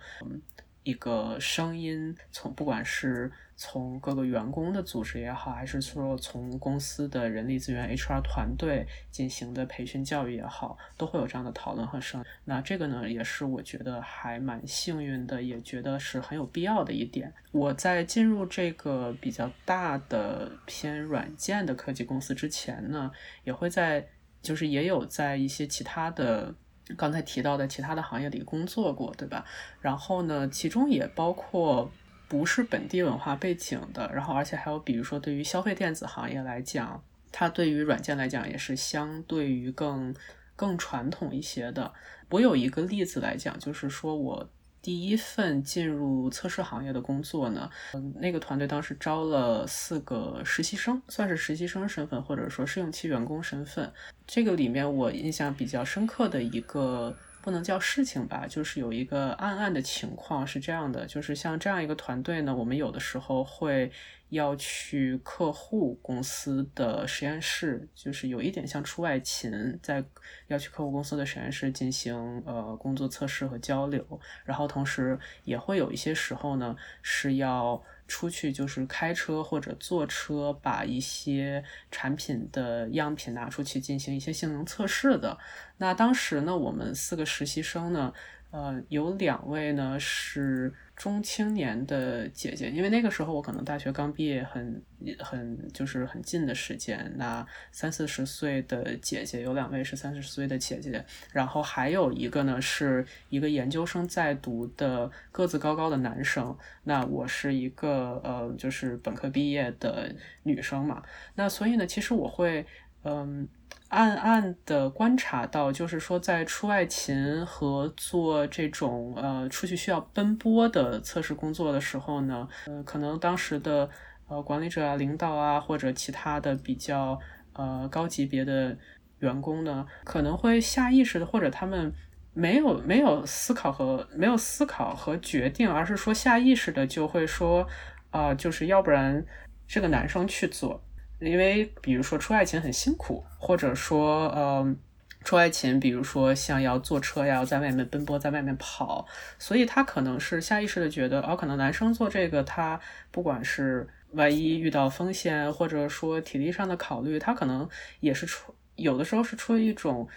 [0.83, 3.31] 一个声音，从不管是。
[3.63, 12.25] 从各个员工的组织也好，还是说从公司的人力资源 HR 团队进行的培训教育也好，都会有这样的讨论和声。
[12.43, 17.31] 那这个呢，也是我觉得还蛮幸运的，也觉得是很有必要的一点。
[17.51, 23.11] 我在进入这个比较大的偏软件的科技公司之前呢，
[23.43, 24.07] 也会在
[24.41, 26.55] 就是也有在一些其他的
[26.97, 29.45] 刚才提到的其他的行业里工作过，对吧？
[29.81, 31.91] 然后呢，其中也包括。
[32.31, 40.15] 不是本地文化背景的，然后而且还有，比如说对于消费电子行业来讲，它对于软件来讲也是相对于更
[40.55, 41.91] 更传统一些的。
[42.29, 44.49] 我有一个例子来讲，就是说我
[44.81, 53.91] 第一份进入测试行业的工作呢，嗯，那个团队当时招了四个实习生，算是实习生身份或者说试用期员工身份。
[54.25, 57.15] 这个里面我印象比较深刻的一个。
[57.43, 63.91] 不能叫事情吧，就是有一个暗暗的情况是这样的，就是像这样一个团队呢，我们有的时候会
[64.31, 70.03] 要去客户公司的实验室，就是有一点像出外勤，在
[70.47, 77.81] 要去客户公司的实验室进行呃工作测试和交流，然后同时也会有一些时候呢是要。
[78.07, 85.37] 出去就是开车或者坐车，把一些产品的样品拿出去进行一些性能测试的。
[85.77, 88.13] 那当时呢，我们四个实习生呢。
[88.51, 94.83] 呃，有两位呢是中青年的姐姐，因为那个时候我可能大学刚毕业，很
[95.19, 97.11] 很就是很近的时间。
[97.15, 106.55] 那三四十岁的姐姐有两位是三四十岁的姐姐，然后还有一个呢是一个研究生在读的个子高高的男生。
[106.83, 111.01] 那我是一个呃就是本科毕业的女生嘛。
[111.35, 112.65] 那所以呢，其实我会
[113.03, 113.47] 嗯。
[113.89, 123.89] 暗暗的观察到，就是说，在出外勤和做这种呃出去需要奔波的测试工作的时候呢，呃，可能当时的
[124.29, 127.19] 呃管理者啊、领导啊，或者其他的比较
[127.51, 128.77] 呃高级别的
[129.19, 131.93] 员工呢，可能会下意识的，或者他们
[132.33, 137.67] 没有没有思考和没有思考和决定，而是说下意识的就会说
[138.09, 139.25] 啊，就是要不然
[139.67, 140.81] 这个男生去做。
[141.21, 144.75] 因为比如说出外勤很辛苦，或者说呃
[145.23, 149.05] 出外勤，比如说像要坐车呀，要在外面奔波，在外面跑，
[149.37, 152.79] 所以他可能是下意识的觉得，哦，可能男生做这个，他
[153.11, 160.07] 不管是万一遇到风险，或者说体力上的考虑，他可能也是出有的时候是出于一种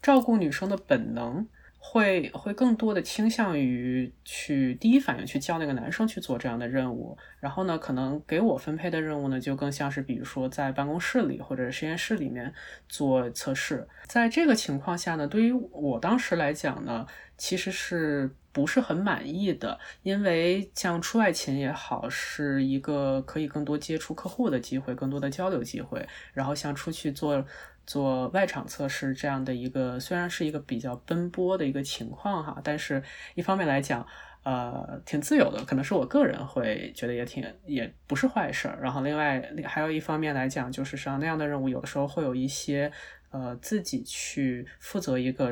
[0.00, 1.46] 照顾女生的本能。
[1.86, 12.52] 会会更多的倾向于去第一反应去叫那个男生去做这样的任务，然后呢，可能给我分配的任务呢，就更像是比如说在办公室里或者实验室里面
[12.88, 13.86] 做测试。
[14.06, 27.44] 在这个情况下呢，对于我当时来讲呢，其实是不是很满意的，因为像出外勤也好，是一个可以更多接触客户的机会，更多的交流机会，然后像出去做。
[27.86, 33.02] 做外场测试这样的一个，虽然是一个比较奔波的一个情况哈，但是
[33.34, 34.06] 一方面来讲，
[34.42, 38.78] 呃，挺自由的，可能是我个人会觉得也挺，也不是坏事儿。
[38.80, 42.90] 然后另外还有一方面来讲，就是像那样的任务，有的时候会有一些
[43.30, 45.50] 呃自己去负责一个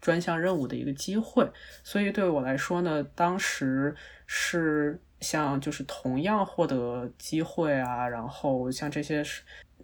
[0.00, 1.50] 专项任务的一个机会。
[1.82, 3.94] 所以对我来说呢，当时
[4.26, 9.22] 是像就是同样获得机会啊，然后像这些。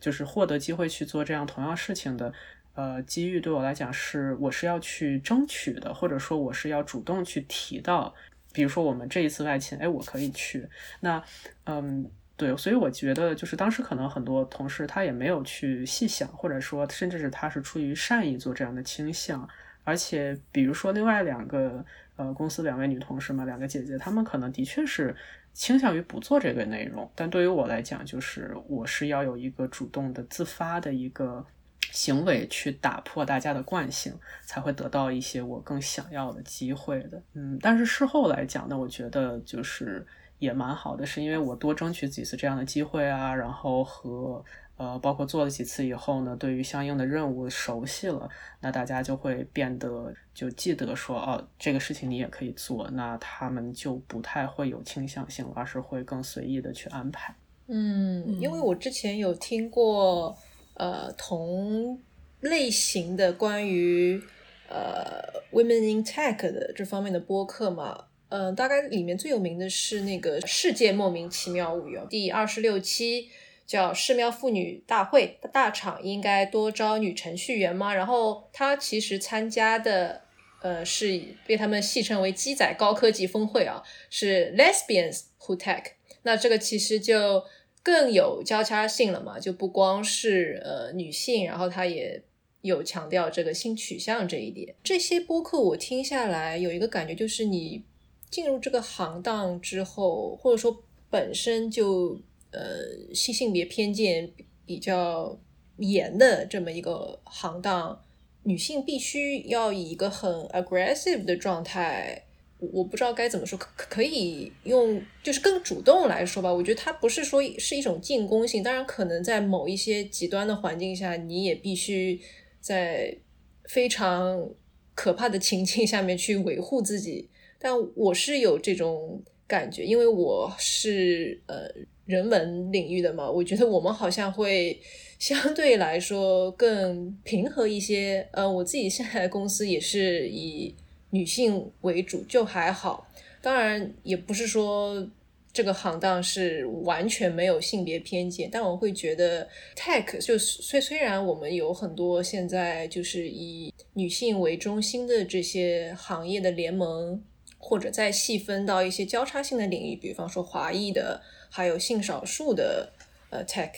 [0.00, 2.32] 就是获得机会去做这样同样事情的，
[2.74, 8.14] 呃，机遇对我来讲是我是要去争取的，或者说我是要主动去提到。
[8.52, 10.68] 比如说我们这一次外勤，哎，我可以去。
[11.00, 11.22] 那，
[11.66, 19.48] 嗯，对，所以我觉得就是当时可能很多同事他也没有去细想，或者说甚至是他是出于善意做这样的倾向。
[19.84, 21.84] 而且比如说另外两个
[22.16, 25.14] 呃公司两位女同事嘛，两个姐姐，她们可能的确是。
[25.52, 31.44] 倾向于不做这个内容，但对于我来讲，就是我是要有一个主动的、自发的一个
[31.90, 34.12] 行为去打破大家的惯性，
[34.44, 37.22] 才会得到一些我更想要的机会的。
[37.34, 40.06] 嗯，但是事后来讲呢，我觉得就是
[40.38, 44.44] 也蛮好的，是因为我多争取几次这样的机会啊，然后和。
[44.80, 48.26] 呃，包括做了几次以后呢，对于相应的任务熟悉了，
[48.60, 57.34] 那大家就会变得就记得说，哦，这个事情你也可以做，那他们就不太会有倾向性，而是会更随意的去安排。
[57.66, 60.34] 嗯，因为我之前有听过，
[60.72, 62.00] 呃，同
[62.40, 64.18] 类型的关于
[64.66, 68.06] 呃 Women in Tech 的这方面的播客嘛。
[68.30, 73.28] 嗯，大概里面最有名的是那个《世界莫名其妙物语》第二十六期，
[73.70, 77.94] 叫“世庙妇女大会”，大厂应该多招女程序员吗？
[77.94, 80.22] 然后他其实参加的，
[80.60, 83.80] 呃，是被他们戏称为“鸡仔高科技峰会”啊，
[84.10, 85.84] 是 Lesbians Who Tech。
[86.22, 87.44] 那这个其实就
[87.84, 92.20] 更有交叉性了嘛，就不光是呃女性，然后他也
[92.62, 94.74] 有强调这个性取向这一点。
[94.82, 97.84] 这些播客我听下来有一个感觉，就是你。
[98.30, 102.16] 进入这个行当之后，或者说本身就
[102.52, 104.30] 呃性性别偏见
[104.66, 105.38] 比较
[105.78, 108.00] 严的这么一个行当，
[108.42, 112.24] 女性必须要以一个很 aggressive 的状态，
[112.58, 116.52] 我不知道该怎么说，可可以用就是更主动来说吧。
[116.52, 122.20] 我觉得它不是说是一种进攻性，当然可能在某一些极端的环境下，你也必须
[122.60, 123.16] 在
[123.64, 124.50] 非常
[124.94, 127.30] 可怕的情境下面去维护自己。
[127.58, 131.68] 但我是有这种感觉，因为我是呃
[132.10, 134.76] 人文领域的嘛，我觉得我们好像会
[135.20, 138.28] 相对来说更平和一些。
[138.32, 140.74] 呃，我自己现在公司也是以
[141.10, 143.06] 女性为主，就还好。
[143.40, 145.08] 当然，也不是说
[145.52, 157.22] 这个行当是完全没有性别偏见，但我会觉得 tech 就虽虽然我们有很多现在就是以女性为中心的这些行业的联盟。
[157.62, 161.20] 或者再细分到一些交叉性的领域，比方说华裔的，
[161.50, 162.92] 还有性少数的，
[163.28, 163.72] 呃，tech，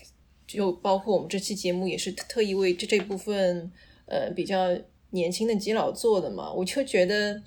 [0.47, 3.73] 就包括我们这期节目也是特意为这这部分，
[4.07, 4.69] 呃，比较
[5.11, 6.53] 年轻的基佬做的嘛。
[6.53, 7.43] 我就觉得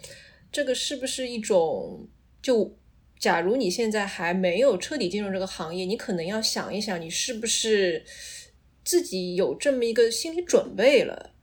[0.51, 2.07] 这个是不是一种，
[2.41, 2.75] 就
[3.19, 8.03] 假如你现在还没有彻底进入这个行业，你可能要想一想，你是不是
[8.83, 11.34] 自己有这么一个心理准备了。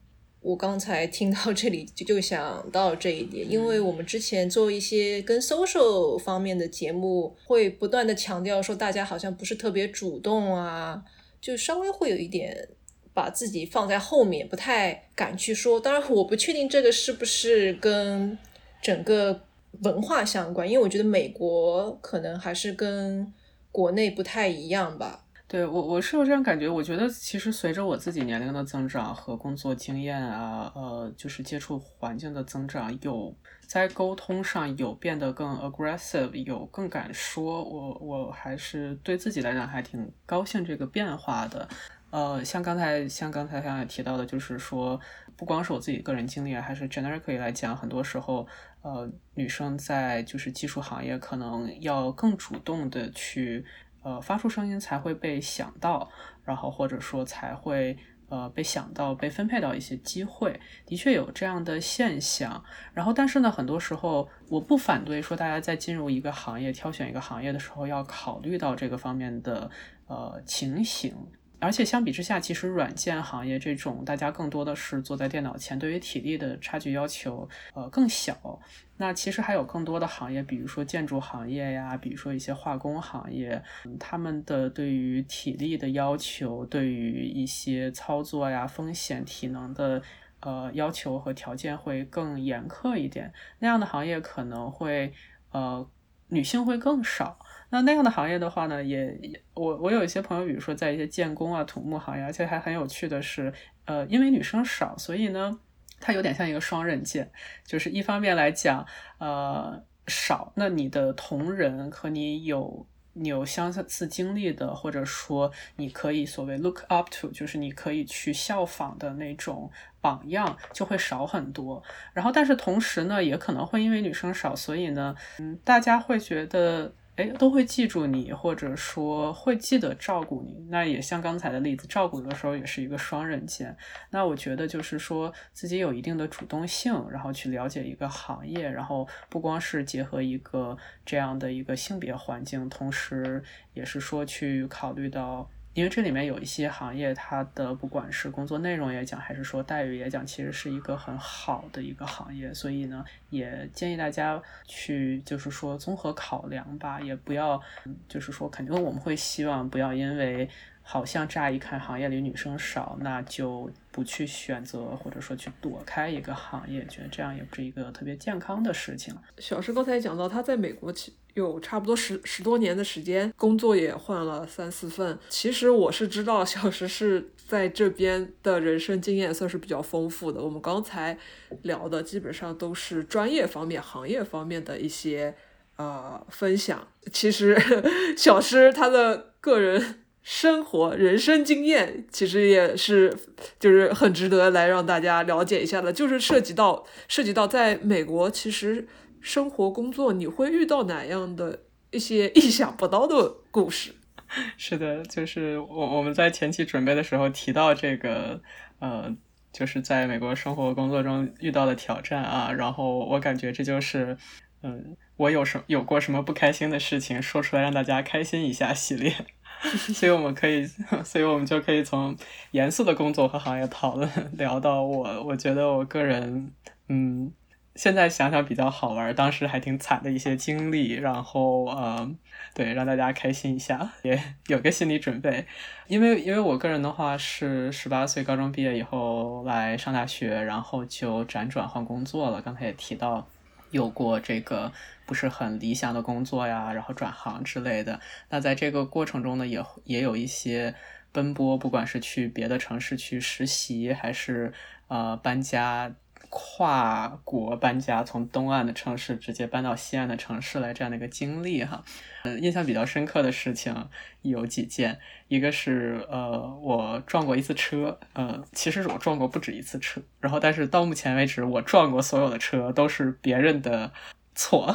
[0.43, 11.03] 我刚才听到这里就就想到这一点，因为我们之前做一些跟 social 方面的节目，会不断的强调说大家好像不是特别主动啊，
[11.41, 12.69] 就稍微会有一点
[13.15, 15.79] 把自己放在后面，不太敢去说。
[15.79, 18.37] 当然，我不确定这个是不是跟
[18.83, 19.43] 整个
[19.83, 23.33] 文化相关，因为我觉得美国可能还是跟
[23.71, 25.25] 国内不太一样吧。
[25.53, 26.67] 对我，我是有这样感觉。
[26.67, 33.37] 我觉得其实随着我自己年龄的增长和工作经验啊，呃，就是接触环境的增长，有
[33.67, 37.63] 在沟通上有变得更 aggressive，有更敢说。
[37.63, 41.69] 我我还是对自己来讲还挺高兴这个变化的。
[42.09, 44.99] 呃，像刚才像刚才像也提到的，就是说
[45.37, 48.47] 不光是我自己个人经历啊，还是 generically 来讲，很多时候，
[48.81, 53.63] 呃，女生在就是技术行业可能要更主动的去。
[54.03, 56.09] 呃，发出声音才会被想到，
[56.45, 57.97] 然后或者说才会
[58.29, 62.63] 呃被想到，被分配到一些机会，的确有这样的现象。
[62.93, 69.71] 然后，但是呢，很多时候我不反对说大家在进入一个行业、挑选一个行业的时候要考虑到这个方面的
[70.07, 71.15] 呃情形。
[71.63, 78.61] 而且相比之下，其实软件行业这种大家更多的是坐在电脑前，对于体力的差距要求呃更小。
[78.97, 83.63] 那其实还有更多的行业，比如说建筑行业呀，比如说一些化工行业，
[84.01, 90.03] 他们的对于体力的要求，对于一些操作呀、风险、体能的
[90.41, 93.33] 呃要求和条件会更严苛一点。
[93.61, 95.13] 那样的行业可能会
[95.53, 95.89] 呃
[96.29, 97.39] 女性会更少。
[97.73, 99.19] 那那样的行业的话呢，也
[99.55, 103.51] 我我有一些朋友，比如说在一些建工啊、土木行业，而且还很有趣的是，
[103.87, 105.59] 呃，因为女生少，所以呢，
[105.99, 107.33] 它有点像一个双刃剑，
[107.65, 119.71] 就是一方面来讲，呃，少，那你的同仁和你有你有相似经历的，或者说你可以所谓 look up to，就是你可以去效仿的那种
[120.03, 121.83] 榜样就会少很多。
[122.13, 126.93] 然后，但是同时呢，也可能会因为女生少，所以呢，嗯，大家会觉得。
[127.23, 130.67] 哎，都会记住你，或者说会记得照顾你。
[130.69, 133.77] 那也像刚才的例子，照顾的时候也是一个双刃剑。
[134.11, 143.41] 那我觉得就是说自己有一定的主动性，然后去了解一个行业，然后不光是结合一个这样的一个性别环境，同时
[143.73, 145.49] 也是说去考虑到。
[145.75, 157.61] 因为这里面有一些行业，它的不管是工作内容也讲，还是说待遇也讲，其实是一个很好的一个行业，所以呢，也建议大家去，就是说综合考量吧，也不要，
[158.09, 160.49] 就是说肯定我们会希望不要因为。
[160.85, 169.15] 好像乍一看行业里女生少，那就不去选择或者说去躲开一个行业，觉得这样也不是一个特别健康的事情。
[169.39, 170.93] 小石刚才讲到，他在美国
[171.35, 175.19] 有差不多十十多年的时间，工作也换了三四份。
[175.29, 177.31] 其实我是知道小石是。
[177.49, 180.41] 在这边的人生经验算是比较丰富的。
[180.41, 181.19] 我们刚才
[181.65, 185.35] 聊的基本上都是专业方面、行业方面的一些
[185.77, 186.89] 呃分享。
[187.13, 187.61] 其实
[188.17, 193.15] 小石他的个人生活、人生经验，其实也是
[193.61, 195.93] 就是很值得来让大家了解一下的。
[195.93, 198.87] 就是涉及到涉及到在美国，其实
[199.23, 201.61] 生活工作你会遇到哪样的
[201.91, 203.95] 一些意想不到的故事。
[204.57, 208.41] 是的，就是我我们在前期准备的时候提到这个，
[208.79, 209.15] 呃，
[209.53, 214.17] 就是在美国生活工作中遇到的挑战啊，然后我感觉这就是，
[214.63, 219.15] 嗯，我有什有过什么不开心的事情说出来让大家开心一下系列，
[219.93, 220.67] 所以我们可以，
[221.05, 222.17] 所以我们就可以从
[222.53, 226.51] 严肃的工作和行业讨论聊到我，我觉得我个人，
[226.89, 227.31] 嗯，
[227.75, 232.15] 现在想想比较好玩，当时还挺惨的一些经历，然后呃。
[232.55, 235.47] 对，让大家开心一下，也有个心理准备。
[235.87, 242.43] 因为，因为我个人的话是十八岁高中毕业以后来上大学，然后就辗转换工作了。
[242.43, 243.27] 刚才也提到
[243.71, 244.71] 有过这个
[245.07, 247.99] 不是很理想的工作呀，然后转行之类的。
[248.29, 250.75] 那在这个过程中呢，也也有一些
[251.11, 254.53] 奔波，不管是去别的城市去实习，还是
[254.89, 255.95] 呃搬家。
[256.35, 261.85] 跨国搬家，从东岸的城市直接搬到西岸的城市来，这样的一个经历哈，
[262.25, 263.91] 嗯，印象比较深刻的事情
[264.23, 273.93] 有几件，一个是呃，我撞过一次车，呃，其实我撞过不止一次车，然后但是到目前为止，我撞过所有的车都是别人的
[274.35, 274.75] 错，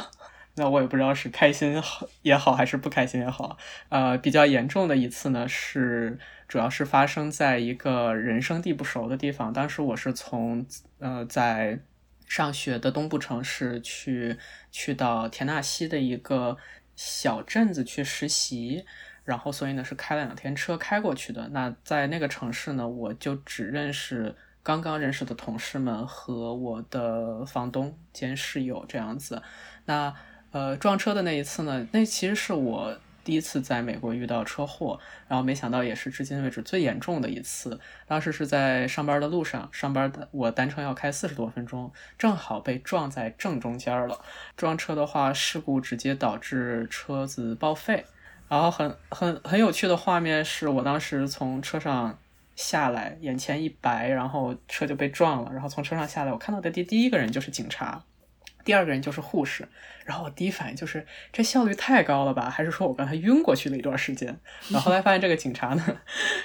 [0.58, 3.56] 那我也不知道是开心好也好，还是不开心也好，
[3.88, 6.18] 呃，比较严重的一次呢是。
[6.48, 9.52] 主要是发生在一个人生地不熟的地方。
[9.52, 10.66] 当时我是从
[10.98, 11.78] 呃在
[12.26, 14.38] 上学的东部城市去
[14.72, 16.56] 去到田纳西的一个
[16.96, 18.86] 小镇子去实习，
[19.24, 21.46] 然后所以呢是开了两天车开过去的。
[21.48, 29.42] 那在那个城市呢，我就只认识刚刚认识的同事们和我的房东兼室友这样子。
[29.84, 30.14] 那
[30.52, 32.98] 呃撞车的那一次呢，那其实是我。
[33.24, 37.78] 第一次在美国遇到车祸，然后没想到也是至今为止最严重的一次。
[38.06, 44.18] 当时是在上班的路上，上班的我单程要开四十多分钟，正好被撞在正中间了。
[44.56, 48.06] 撞车的话，事故直接导致车子报废。
[48.48, 52.18] 然后很很很有趣的画面是我当时从车上
[52.56, 55.52] 下来，眼前一白，然后车就被撞了。
[55.52, 58.02] 然后从车上下来，我看到的第第一个人就是警察。
[58.68, 59.66] 第二个人就是护士，
[60.04, 62.50] 然后我第一反应就是这效率太高了吧？
[62.50, 64.38] 还是说我刚才晕过去了一段时间？
[64.68, 65.82] 然后后来发现这个警察呢，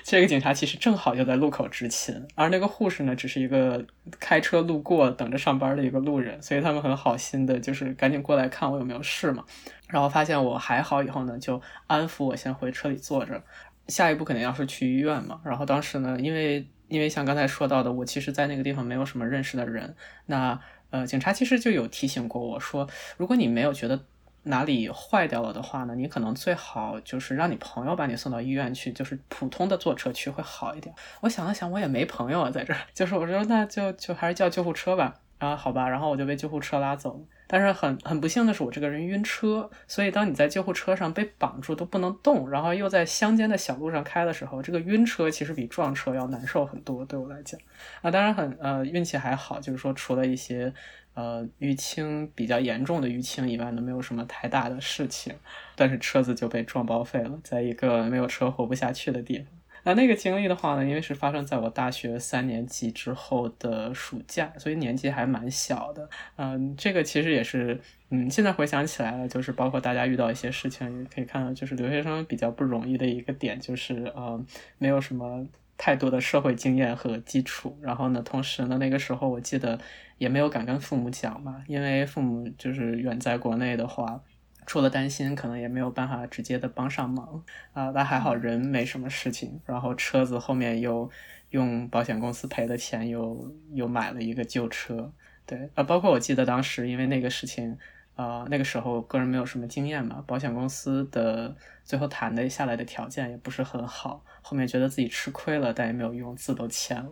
[0.06, 3.86] 这个警察其实正好就在路口执勤，而那个护士呢，只是一个
[4.22, 9.44] 开车路过等着上班的一个路人，所以他们很好心的，就是赶紧过来看我有没有事嘛。
[9.90, 13.44] 然后发现我还好以后呢，就安抚我先回车里坐着，
[13.90, 15.42] 下一步肯定要是去医院嘛。
[15.44, 19.94] 然后当时呢，因为因为像刚才说到的，我其实在那个地方没有什么认识的人，
[20.28, 20.58] 那。
[20.94, 22.88] 呃，警察其实就有提醒过我说，
[23.18, 24.00] 如果你没有觉得
[24.44, 30.94] 哪里坏掉了的话呢，你可能最好就是让你朋友把你送到医院去，就是普通的坐车去会好一点。
[31.22, 35.16] 我想了想，我也没朋友啊，在这儿，就是我说那就就还是叫救护车吧。
[35.40, 37.20] 啊，好吧，然后我就被救护车拉走。
[37.48, 47.06] 但是很很不幸的是，我这个人晕车，所以当你在救护车上被绑住都不能动，然后又在乡间的小路上开的时候，这个晕车其实比撞车要难受很多。
[47.06, 47.60] 对我来讲，
[48.02, 50.74] 啊，当然很呃运气还好，就是说除了一些
[51.14, 55.34] 呃淤青比较严重的淤青以外呢，没有什么太大的事情。
[55.76, 59.48] 但是车子就被撞报废了，在一个没有车活不下去的地方。
[59.86, 66.10] 那那个经历的话呢，因为是发生在我大学三年级之后的暑假，所以年纪还蛮小的。
[66.38, 67.80] 嗯，这个其实也是，
[68.10, 74.42] 嗯，现在回想起来了，就是包括大家遇到一些事情，也可以看到，就是留学生比较不容易的一个点，就是呃，
[74.78, 75.46] 没有什么
[75.78, 77.78] 太多的社会经验和基础。
[77.82, 79.78] 然后呢，同时呢，那个时候我记得
[80.18, 84.22] 也没有敢跟父母讲嘛，因为父母就是远在国内的话。
[84.66, 87.44] 除了担心，可能也没有办法直接的帮上忙
[87.74, 87.92] 啊。
[87.92, 91.10] 但还好人没什么事情，然后车子后面又
[91.50, 95.12] 用保险公司赔的钱又又买了一个旧车。
[95.46, 97.78] 对啊，包括我记得当时因为那个事情，
[98.16, 101.54] 呃，那个时候个人没有什么经验嘛，保险公司的
[101.84, 107.10] 最后谈的下来的条件也不是很好，后面觉得自己吃亏了，但也没有用，字都签了。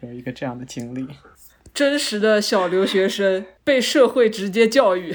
[0.00, 1.06] 有一个这样的经历，
[1.74, 5.14] 真实的小留学生被社会直接教育。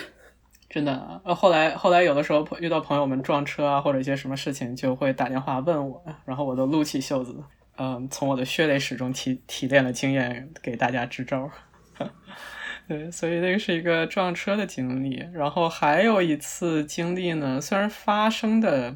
[0.70, 7.43] 真的，呃，后来后来有的时候遇到朋友们撞车啊，或者一些什么事情，就会打电话问我，然后我都撸起袖子，
[7.78, 11.49] 嗯，从我的血泪史中提提炼了经验，给大家支招。
[12.88, 15.28] 对，所以那个是一个撞车的经历。
[15.34, 18.95] 然后还有一次经历呢，虽然发生的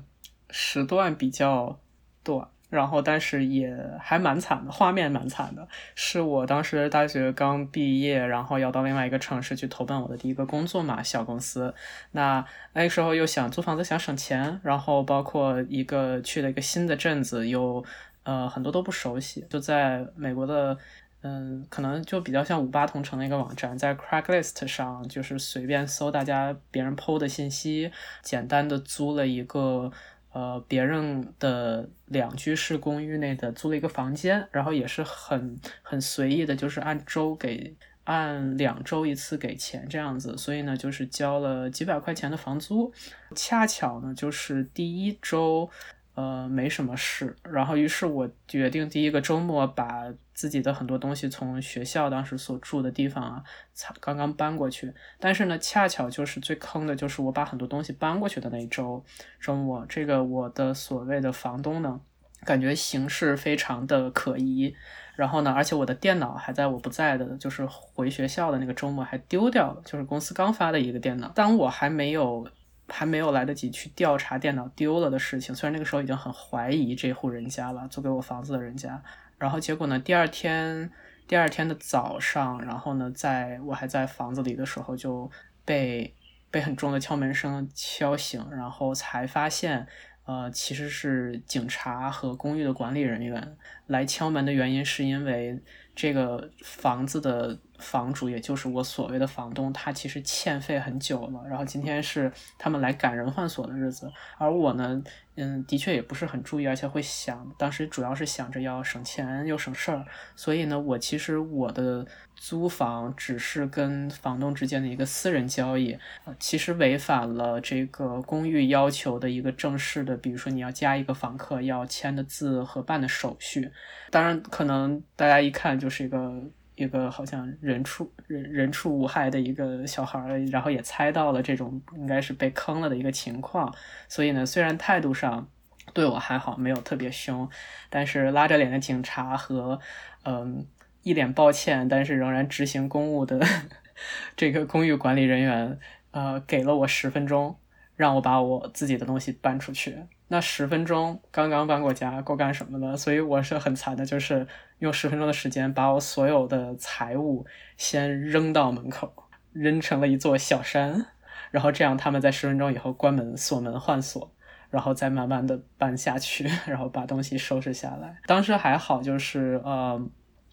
[0.51, 1.80] 时段比较
[2.24, 5.67] 短，然后但是也还蛮惨的，画面蛮惨的。
[5.93, 11.74] 是我当时大学刚毕业，然后要到另外一个城市去投奔我的第一个工作嘛，小公司。
[12.11, 12.43] 那
[12.74, 17.86] 那个时候又想租房子，想省钱，然后包括一个去了一个新的镇子，又
[18.24, 20.78] 呃很多都不熟悉，就在美国的。
[21.26, 27.89] 嗯，可能就比较像五八同城的一个网站，在 Craigslist 上就是随便搜大家别人 PO 的信息，
[28.21, 29.89] 简单的租了一个
[30.34, 42.93] 呃别人的两居室公寓内的租了一个房间，然后也是很很随意的，就是按周给按两周一次给钱这样子，所以呢就是交了几百块钱的房租，
[43.36, 45.69] 恰巧呢就是第一周。
[46.16, 53.43] 呃，没什么事，然后于是我决定第一个周末把自己的很多东西从学校当时所住的地方啊，
[53.74, 54.93] 才刚刚搬过去。
[55.20, 59.03] 但是呢，恰巧就是最坑的，就是我把很多东西搬过去的那一周
[59.41, 61.99] 周末，这个我的所谓的房东呢，
[62.45, 64.76] 感觉形势非常的可疑。
[65.16, 71.30] 然后呢，而且我的电脑还在我不在的，就是回学校的那个周末还丢掉了，就是公司刚发的一个电脑。
[71.30, 72.47] 当我还没有。
[72.88, 79.01] 还没有来得及去调查电脑丢了的事情，虽然那个时候已经很怀疑这户人家了，租给我房子的人家。
[79.38, 80.91] 然后结果呢，第二天
[81.27, 85.29] 第二天的早上，然后呢，在我还在房子里的时候，就
[85.65, 86.13] 被
[86.51, 89.88] 被很重的敲门声敲醒，然后才发现，
[90.25, 93.57] 呃，其实是警察和公寓的管理人员
[93.88, 95.59] 来敲门的原因，是因为
[95.95, 97.59] 这个房子的。
[97.84, 101.43] 房主也就是我所谓的房东，他其实欠费很久了。
[101.47, 105.03] 然后今天是他们来赶人换锁的日子，而我呢，
[105.36, 110.05] 嗯，的确也不是很注意，而且会想，当时主要是想着要省钱又省事儿，
[110.36, 115.97] 所以呢，我其实我的租房只是跟房东之间的一个私人交易，
[116.39, 123.71] 其实违反了这个公寓要求的一个正式的，比如说你要加一个房客要签的字和办的手续。
[124.09, 126.41] 当然，可能大家一看就是一个。
[126.76, 133.74] 一个好像人畜人人畜无害的一个小孩儿，然后也猜到了这种应该是被坑了的一个情况，
[134.07, 135.47] 所以呢，虽然态度上
[135.93, 137.47] 对我还好，没有特别凶，
[137.89, 139.80] 但是拉着脸的警察和
[140.24, 140.65] 嗯
[141.03, 143.39] 一脸抱歉，但是仍然执行公务的
[144.36, 145.78] 这个公寓管理人员，
[146.11, 147.57] 呃，给了我十分钟，
[147.95, 149.97] 让我把我自己的东西搬出去。
[150.30, 152.97] 那十分钟刚刚搬过家，够干什么的？
[152.97, 154.47] 所以我是很惨的，就是
[154.84, 157.45] 用十分钟的时间把我所有的财物
[157.77, 159.13] 先扔到门口，
[159.53, 161.05] 扔成了一座小山，
[161.51, 164.36] 然后这样他们在十分钟以后关门锁门换锁，
[164.69, 168.17] 然后再慢慢的搬下去，然后把东西收拾下来。
[168.27, 170.05] 当时还好，就是呃，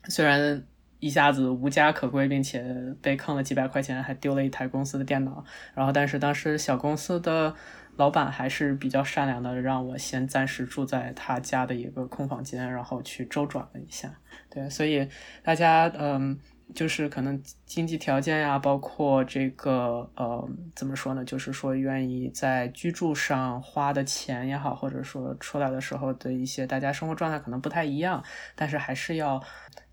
[0.05, 0.63] 虽然
[1.01, 2.65] 一下子无家可归，并且
[3.03, 7.57] 被坑了几百块钱，还丢了一台公司的电脑，然后但是当时小公司的。
[7.97, 14.13] 老板还是比较善良的，让我先暂时住在他家的一个空房间，然后去周转了一下。
[14.49, 15.09] 对，所以
[15.43, 16.39] 大家嗯，
[16.75, 21.25] 就是可能经济条件呀，包括这个呃，怎么说呢？
[21.25, 28.25] 就是说愿意在居住上花的钱也好，或者说出来的时候的一些大家生活状态可能不太一样，
[28.55, 29.43] 但是还是要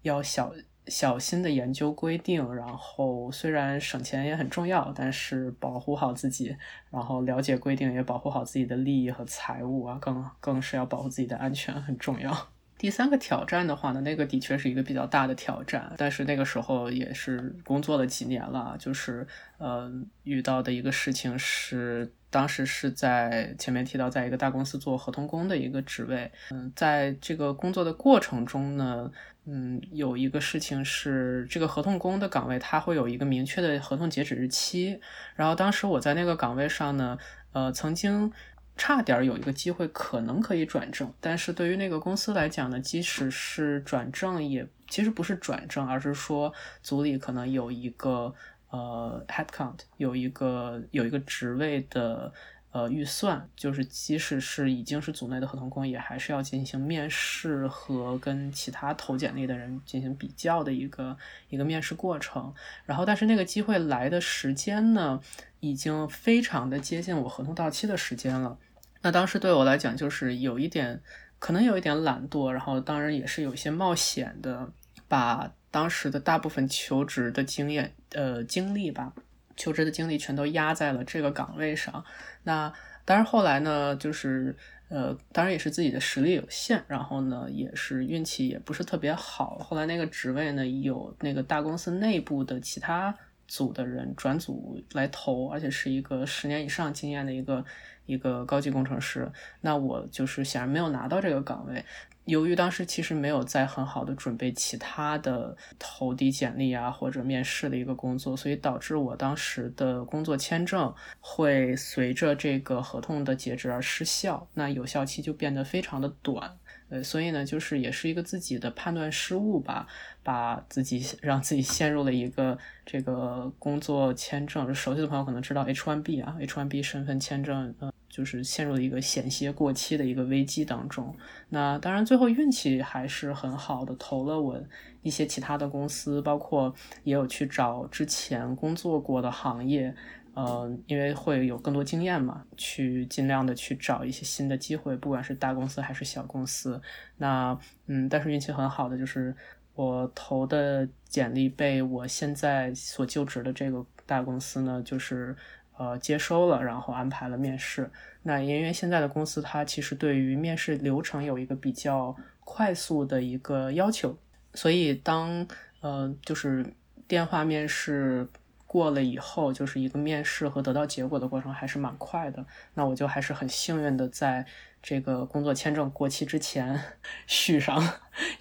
[0.03, 0.53] 要小。
[0.87, 6.55] 小心的研究规定，然后虽然省钱也很重要，但是保护好自己，
[6.89, 12.56] 然后了解规定，也保护好自己的利益和财务啊，更更是要保护自己的安全，很重要。
[12.77, 19.25] 第三个挑战的话呢，那个的确是一个比较大的挑战，但是那个时候也是工作了几年了，就是
[19.57, 19.91] 呃
[20.23, 29.11] 遇到的一个事情是，当时是在前面提到，在一个大公司做合同工的一个职位，嗯，在这个工作的过程中呢。
[29.49, 34.99] 嗯，有一个事情是，这个合同工的岗位，它会有一个明确的合同截止日期。
[35.37, 37.17] 然后当时我在那个岗位上呢，
[37.53, 38.29] 呃，曾经
[38.77, 41.11] 差点有一个机会，可能可以转正。
[41.19, 48.33] 但是对于那个公司来讲呢，即使是转正，也其实不是转正，而是说组里可能有一个
[48.69, 52.31] 呃 headcount，有一个有一个职位的。
[52.73, 61.17] 呃，预算就是即使是已经是组内的合同工，也还是要进行面试和跟其他投简历的人进行比较的一个
[61.49, 62.53] 一个面试过程。
[62.85, 65.19] 然后，但是那个机会来的时间呢，
[65.59, 68.59] 已经非常的接近我合同到期的时间了。
[69.07, 70.99] 那当时对我来讲，就是有一点，
[71.39, 74.69] 可能有一点懒惰，然后当然也是有一些冒险的，
[75.07, 79.13] 把当时的大部分求职的经验呃经历吧。
[79.55, 82.03] 求职的经历全都压在了这个岗位上，
[82.43, 82.73] 那
[83.05, 84.53] 当然后来呢，就是
[84.89, 89.57] 呃，当然也是自己的实力有限，然后呢，也是运气也不是特别好。
[89.59, 93.15] 后来那个职位呢，有那个大公司内部的其他
[93.47, 97.63] 组的人转组来投，而且是一个十年以上经验的一个
[98.07, 99.31] 一个高级工程师。
[99.61, 101.85] 那我就是显然没有拿到这个岗位。
[102.25, 116.57] 由于当时其实没有在很好的准备其他的投递简历啊或者面试的一个工作，所以导致我当时的工作签证会随着这个合同的截止而失效，那有效期就变得非常的短。
[116.89, 119.87] 呃，所以呢，就是也是一个自己的判断失误吧，
[120.23, 131.15] 把自己 让自己陷入了一个这个工作签证，熟悉的朋友可能知道 H1B 啊，H1B 身份签证，呃，就是陷入了一个险些过期的一个危机当中。
[131.49, 134.61] 那当然最后运气还是很好的，投了我
[135.01, 136.73] 一些其他的公司，包括
[137.03, 139.93] 也有去找之前工作过的行业。
[140.37, 146.79] 呃，因为会有更多经验嘛，去尽量的去找一些新的机会，不管是大公司还是小公司。
[147.17, 147.57] 那
[147.87, 149.35] 嗯，但是运气很好的就是
[149.73, 155.35] 我投的简历被我现在所就职的这个大公司呢，就是
[155.75, 157.89] 呃接收了，然后安排了面试。
[158.21, 164.15] 那因为现在的公司它其实对于面试流程有一个比较快速的一个要求，
[164.53, 165.47] 所以当
[165.81, 166.63] 呃就是
[167.07, 168.27] 电话面试。
[168.67, 172.45] 过了以后，就是一个面试和得到结果的过程还是蛮快的。
[172.73, 174.45] 那我就还是很幸运的，在
[174.83, 176.79] 这个工作签证过期之前
[177.25, 177.81] 续上，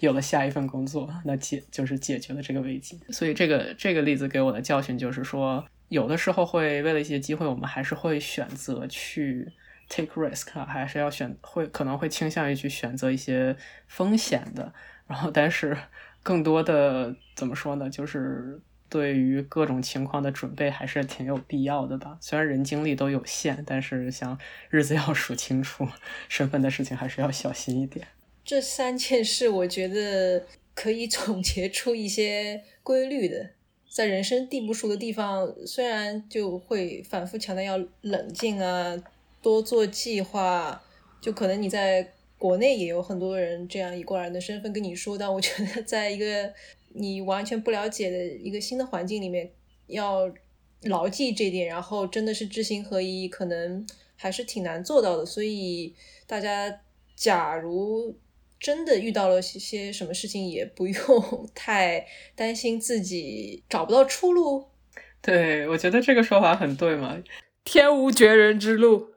[0.01, 2.99] 有了下一份工作，那解就是解决了这个危机。
[3.09, 9.49] 所以这个这个例子给我的教训就是说，有的时候会为了一些机会，我们还是会选择去
[9.87, 13.55] take risk，还是要选会可能会倾向于去选择一些
[13.87, 14.73] 风险的。
[15.07, 15.77] 然后，但是
[16.21, 18.61] 更多的怎么说呢，就是。
[18.89, 22.17] 对于各种情况的准备还是挺有必要的吧。
[22.21, 24.37] 虽然人精力都有限，但是像
[24.69, 25.87] 日子要数清楚，
[26.29, 28.07] 身份的事情还是要小心一点。
[28.45, 33.49] 这三件事，我觉得可以总结出一些规律的。
[33.89, 38.95] 在人生地不熟的地方，虽然就会反复强调要冷静啊，
[39.41, 40.81] 多做计划。
[41.19, 46.53] 就可能你在国内也有很多人这样以过来人的身份跟你说，但我觉得在一个。
[46.93, 49.51] 你完全不了解的一个新的环境里面，
[49.87, 50.31] 要
[50.83, 53.85] 牢记这点，然后真的是知行合一，可能
[54.15, 55.25] 还是挺难做到的。
[55.25, 55.93] 所以
[56.25, 56.81] 大家，
[57.15, 58.17] 假如
[58.59, 64.65] 真的遇到了些什么事情，也不用 太担心自己找不到出路。
[65.21, 67.21] 对，我觉得这个说法很对嘛，
[67.63, 69.09] 天无绝人之路。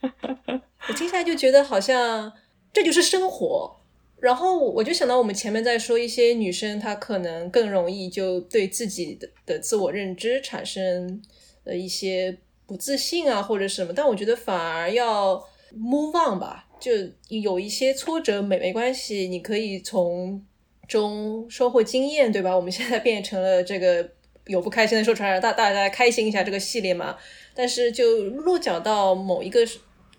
[0.88, 2.32] 我听下来就觉得好像
[2.72, 3.77] 这就是生活。
[4.20, 11.22] 然后我就想到，我们前面在说一些女生，她可能更容易就对自己的的自我认知产生
[11.62, 13.92] 呃一些不自信啊，或者什么。
[13.92, 15.36] 但我觉得反而要
[15.72, 16.90] move on 吧，就
[17.28, 20.44] 有一些挫折没没关系，你可以从
[20.88, 22.56] 中收获经验，对吧？
[22.56, 24.10] 我们现在变成了这个
[24.46, 27.16] 有不开心的说出来，大大家开心一下这个系列嘛。
[27.54, 29.60] 但是就落脚到某一个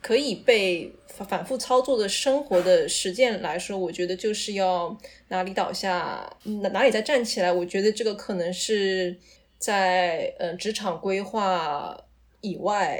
[0.02, 0.93] 可以被。
[1.26, 4.97] 反复操作的生活的实践来说，我觉得就是要
[5.28, 6.30] 哪里倒下，
[6.61, 7.51] 哪哪里再站起来。
[7.51, 9.17] 我觉得这个可能是
[9.57, 11.95] 在呃职场规划
[12.41, 12.99] 以外，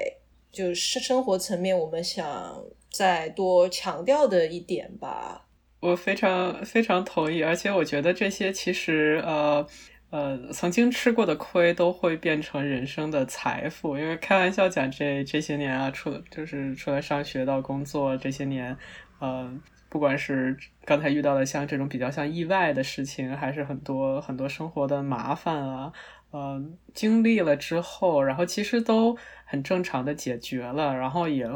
[0.52, 5.46] 就是生活层面，我们想再多强调的一点吧。
[5.80, 9.66] 我非常非常同意，而且我觉得这些其实呃。
[10.12, 13.98] 呃，曾经吃过的亏都会变成人生的财富。
[13.98, 18.76] 因为开玩笑讲，这这些年啊，除了就是除了上学到工作这些年，
[19.20, 19.52] 呃，
[19.88, 25.94] 不管是刚才遇到的像这种比较像意外的事情，还是很多很多生活的麻烦啊，
[26.32, 26.62] 呃，
[26.94, 31.48] 经历了之后，然后其实都很正常的解决了，然后也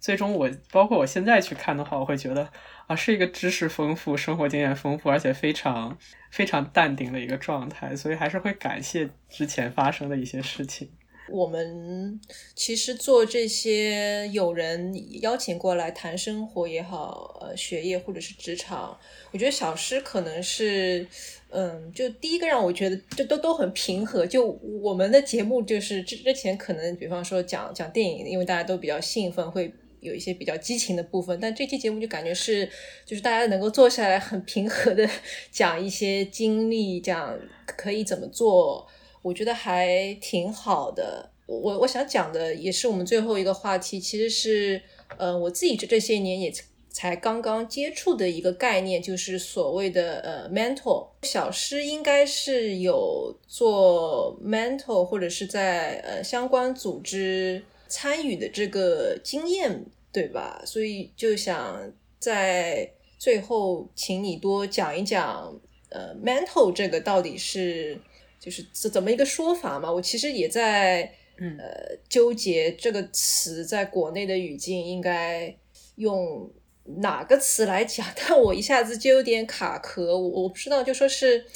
[0.00, 2.48] 最终我包括我现在去看的话，我会觉得。
[2.88, 5.96] 啊，是一个知识丰富、生活经验丰富，而且非常
[6.32, 10.90] 非常淡定的一个状态，所以还是会感谢之前发生的一些事情。
[11.32, 12.20] 我们
[12.54, 18.98] 其实做这些有人邀请过来谈生活也好，呃，学业或者是职场，
[19.30, 21.06] 我觉得小诗可能是，
[21.48, 24.26] 嗯，就第一个让我觉得就都都很平和。
[24.26, 24.46] 就
[24.82, 29.72] 我们的节目就是之之前可能，比方说讲讲电影，因为大家都比较兴奋，会。
[30.02, 32.68] 有一些比较激情的部分，但这期节目就感觉是，
[33.06, 35.08] 就是大家能够坐下来很平和的
[35.52, 38.84] 讲一些经历，讲可以怎么做，
[39.22, 41.30] 我觉得还挺好的。
[41.46, 44.82] 我我想讲的也是我们最后一个话题，其实是，
[45.16, 46.52] 呃，我自己这这些年也
[46.90, 51.08] 才刚刚接触的一个概念，就是所谓的呃 mental。
[51.22, 57.64] 小诗应该是有做 mental 或者是在呃相关组织。
[57.94, 60.62] 参与的这个经验，对吧？
[60.64, 65.54] 所以就想在最后，请你多讲一讲，
[65.90, 68.00] 呃，mental 这个到底是
[68.42, 69.92] 就是这怎么一个说法嘛？
[69.92, 71.02] 我其实也在
[71.38, 75.56] 呃纠结这个词在国内的语境应该
[75.94, 76.50] 用
[76.98, 81.46] 哪个词来讲， 但我一下子就有点卡壳，我我不知道，就说是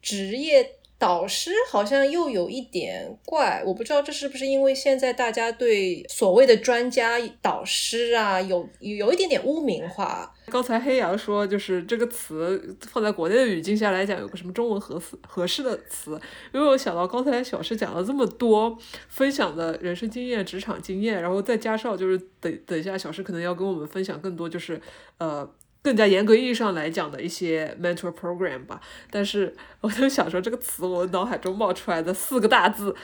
[0.00, 0.72] 职业。
[0.98, 10.31] 导师好像又有一点怪，我不知道这是不是因为现在大家对所谓的专家导师啊有有一点点污名化。
[10.46, 16.20] 刚才黑羊说，就是这个词放在国内的语境下来讲，有个什么中文合适合适的词？
[16.52, 18.76] 因为我想到刚才小师讲了这么多
[19.08, 24.80] 分享的人生经验、职场经验，然后再加上就是等等一下小师可能要跟我们分享更多，就是
[25.18, 25.48] 呃。
[25.84, 28.80] 更加严格意义上来讲的一些 mentor program 吧，
[29.10, 32.94] 但是我就想说这个词，我脑海中冒出来的四个大字，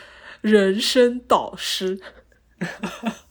[0.43, 1.99] 人生导师，
[2.61, 2.68] 那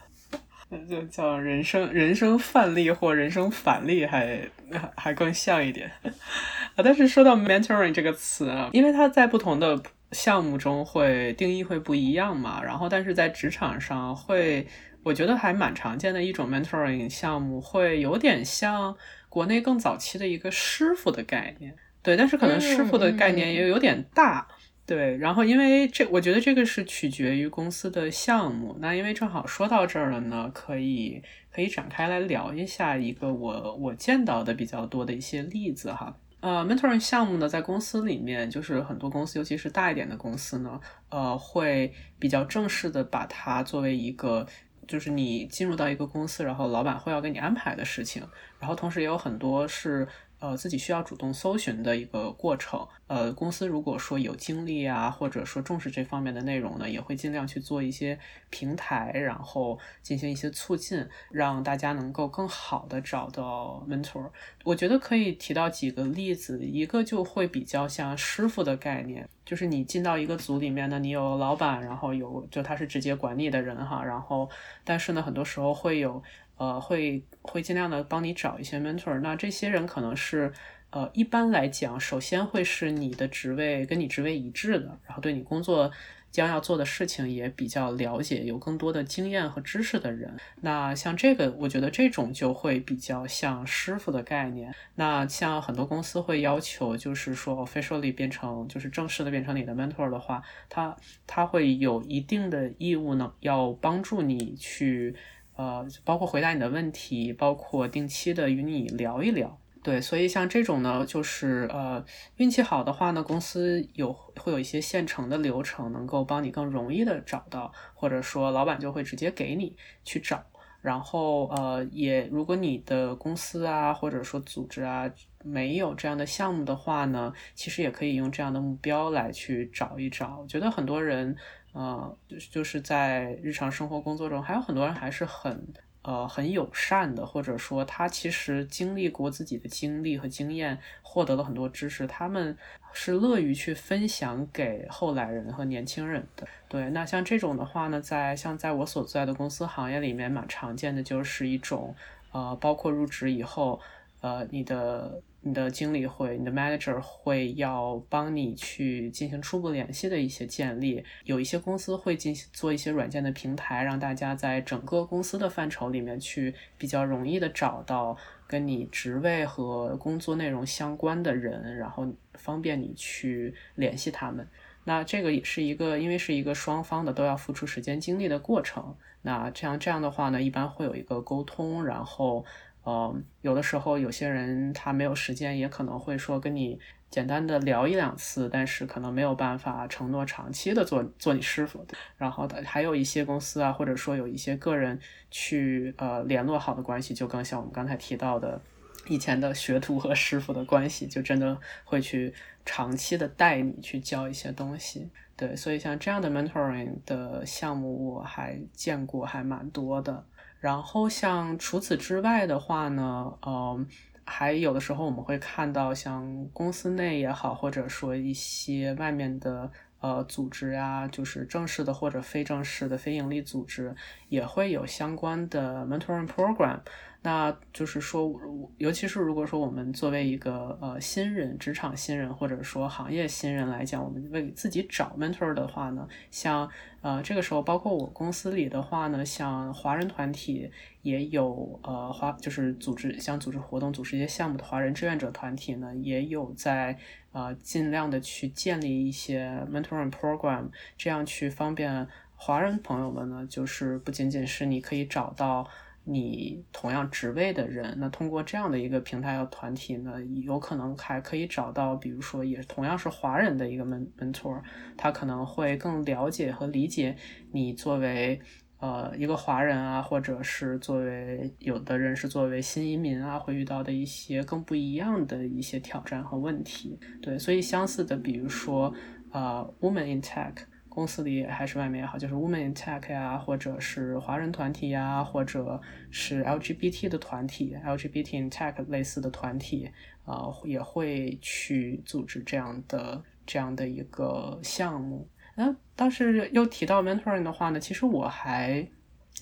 [0.89, 4.47] 就叫人生人生范例或人生反例，还
[4.95, 6.83] 还更像一点啊。
[6.83, 14.67] 但是说到 mentoring 这个词啊，因为它在不同的项目中会定义会不一样嘛，然后但是在职场上会，
[15.03, 18.95] 我觉得还蛮常见的一种 mentoring 项目，会有点像。
[19.29, 24.47] 国内更早期的一个师傅的概念，对，但是可能师傅的概念也有点大，
[24.87, 25.17] 对。
[25.17, 28.75] 然后因为这，我觉得这个是取决于公司的项目。
[28.79, 31.21] 那因为正好说到这儿了呢，可以
[31.51, 36.17] 可以展开来聊一下一个我我见到的比较多的一些例子哈。
[36.39, 40.79] 呃，mentoring 项目呢，在公司里面，就是很多公司，尤其是大一点的公司呢，
[41.09, 44.47] 呃，会比较正式的把它作为一个。
[44.87, 48.23] 就是你进入到一个公司，然后老板会要给你安排的事情，
[48.57, 50.07] 然后同时也有很多是。
[50.39, 52.87] 呃，自己需要主动搜寻的一个过程。
[53.07, 58.19] 呃，公司如果说有精力啊，或者说重视这方面的内容呢，也会尽量去做一些
[58.49, 64.29] 平台，然后进行一些促进，让大家能够更好的找到 mentor。
[64.63, 74.49] 我觉得可以提到几个例子，一个就会比较像师傅的概念，就是你进到一个组里面呢，你有老板，然后有就他是直接管理的人哈，然后
[74.83, 76.21] 但是呢，很多时候会有。
[76.57, 80.51] 呃，会会尽量的帮你找一些 mentor，那这些人可能是，
[80.89, 85.91] 呃，一般来讲，首先会是你的职位跟你职位一致的，然后对你工作
[86.31, 90.35] 将要做的事情也比较了解，有更多的经验和知识的人。
[90.61, 94.73] 那像这个，我觉得这种就会比较像师傅的概念。
[94.95, 100.97] 那像很多公司会要求，就是说 officially 变成就是正式的变成你的 mentor 的话，他
[101.27, 105.15] 他会有一定的义务呢，要帮助你去。
[105.57, 112.05] 呃，包括回答你的问题，包括定期的与你聊一聊，对，所以像这种呢，就是呃，
[112.35, 120.43] 运气好的话呢，公司有会有一些现成的流程，能够帮你更容易的找到，或者说老板就会直接给你去找，
[120.81, 125.11] 然后呃，也如果你的公司啊，或者说组织啊，
[125.43, 131.35] 没有这样的项目的话呢，其实也可以用这样的目标来去找一找，我觉得很多人。
[131.73, 135.67] 呃，就是就是在日常生活工作中，还有很多人还是很
[136.01, 142.57] 呃很友善的，或者说他其实经历过自己的经历和经验，获得了很多知识，他们
[142.93, 146.47] 是乐于去分享给后来人和年轻人的。
[146.67, 151.95] 对，那像这种的话呢，在像在我所在的公司行业里面，蛮常见的就是一种
[152.31, 153.79] 呃，包括入职以后，
[154.21, 155.21] 呃，你的。
[155.47, 161.01] 你的经理会，你的 manager 会要帮你去进行初步联系的一些建立。
[161.23, 174.45] 有一些公司会进行做一些软件的平台，让大家在整个公司的范畴里面去比较容易的找到跟你职位和工作内容相关的人，然后方便你去联系他们。
[174.83, 178.93] 那这个也是一个，因为是一个双方的都要付出时间精力的过程。
[179.21, 182.43] 那这样这样的话呢，一般会有一个沟通，然后。
[182.87, 186.79] 呃，有的时候有些人他没有时间，也可能会说跟你
[187.11, 191.85] 简单的聊一两次，但是可能没有办法承诺长期的做做你师傅。
[192.15, 194.97] 然后还有一些公司啊，或者说有一些个人
[195.29, 198.61] 去呃联络好的关系，就更像我们刚才提到的
[199.09, 202.33] 以前的学徒和师傅的关系，就真的会去
[202.65, 205.09] 长期的带你去教一些东西。
[205.35, 210.23] 对，所以像这样的 mentoring 的项目，我还见过还蛮多的。
[210.59, 213.85] 然后像除此之外的话呢，呃，
[214.25, 223.95] 还有的时候我们会看到像公司内也好，或者说一些外面的呃组织呀，就是正式的或者非正式的非盈利组织，
[224.29, 226.79] 也会有相关的 mentoring program。
[227.27, 228.33] 那就是说，
[228.77, 236.69] 尤其是如果说我们作为一个呃新人、职场新人或者说行业新人来讲，我们为自己找 mentor 的话呢，像
[237.01, 240.71] 呃这个时候，包括我公司里的话呢，像华人团体
[241.01, 246.97] 也有呃华就是组织像组织活动、组织一些项目的华人志愿者团体呢，也有在。
[247.33, 255.67] 呃，尽量的去建立一些 mentoring program，这样去方便华人朋友们呢，就是不仅仅是你可以找到
[256.07, 264.61] 你同样职位的人，那通过这样的一个平台和团体呢，有可能还可以找到，比如说也同样是华人的一个 mentor，
[264.95, 267.15] 他可能会更了解和理解
[267.51, 268.39] 你作为。
[268.79, 276.95] 呃，一个华人啊，或者是作为有的人是作为新移民啊，会遇到的一些更不一样的一些挑战和问题。
[277.19, 278.93] 对，所以相似的，比如说，
[279.31, 280.53] 呃，Woman in Tech
[280.97, 285.79] 公司里还是外面也好，就是 Woman in Tech 呀，或者是华人团体呀，或者
[286.09, 289.91] 是 LGBT 的团体，LGBT in Tech 类似的团体，
[290.25, 295.29] 呃，也会去组织这样的这样的一个项目。
[295.55, 298.89] 那当时又提到 mentoring 的话呢，其实我还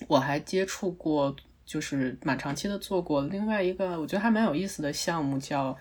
[0.08, 1.34] 我还接触过，
[1.64, 5.74] 就是蛮长期的做过另外一个我觉得还蛮有意思的项目，叫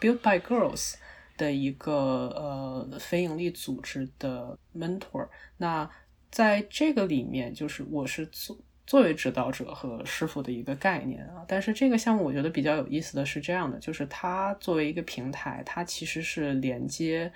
[0.00, 0.94] Build by Girls
[1.40, 1.92] 的一个
[2.36, 5.26] 呃非盈利组织的 mentor。
[5.56, 5.88] 那
[6.30, 11.42] 在这个里面，就是我是作作为指导者和师傅的一个概念啊。
[11.48, 17.32] 但是这个项目我觉得比较有意思的是这样的，就是它作为一个平台，它其实是连接。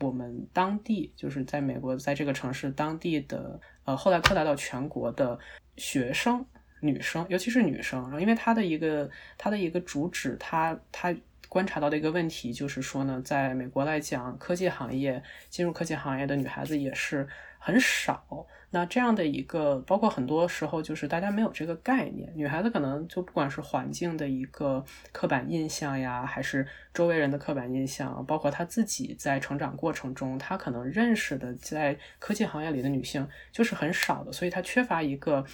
[0.00, 5.38] 我们当地就是在美国，在这个城市当地的，呃，后来扩大到全国的
[5.76, 6.44] 学生
[6.80, 11.14] 女生，尤其是女生，然后因为它的一个它的一个主旨，它它
[11.54, 17.28] 观察到的一个问题就是说呢，在美国来讲，科技行业进入科技行业的女孩子也是
[17.60, 18.44] 很少。
[18.70, 35.44] 那这样的一个，包括很多时候就是大家没有这个概念，女孩子可能就不管是环境的一个刻板印象呀，还是周围人的刻板印象，包括她自己在成长过程中，她可能认识的在科技行业里的女性就是很少的，所以她缺乏一个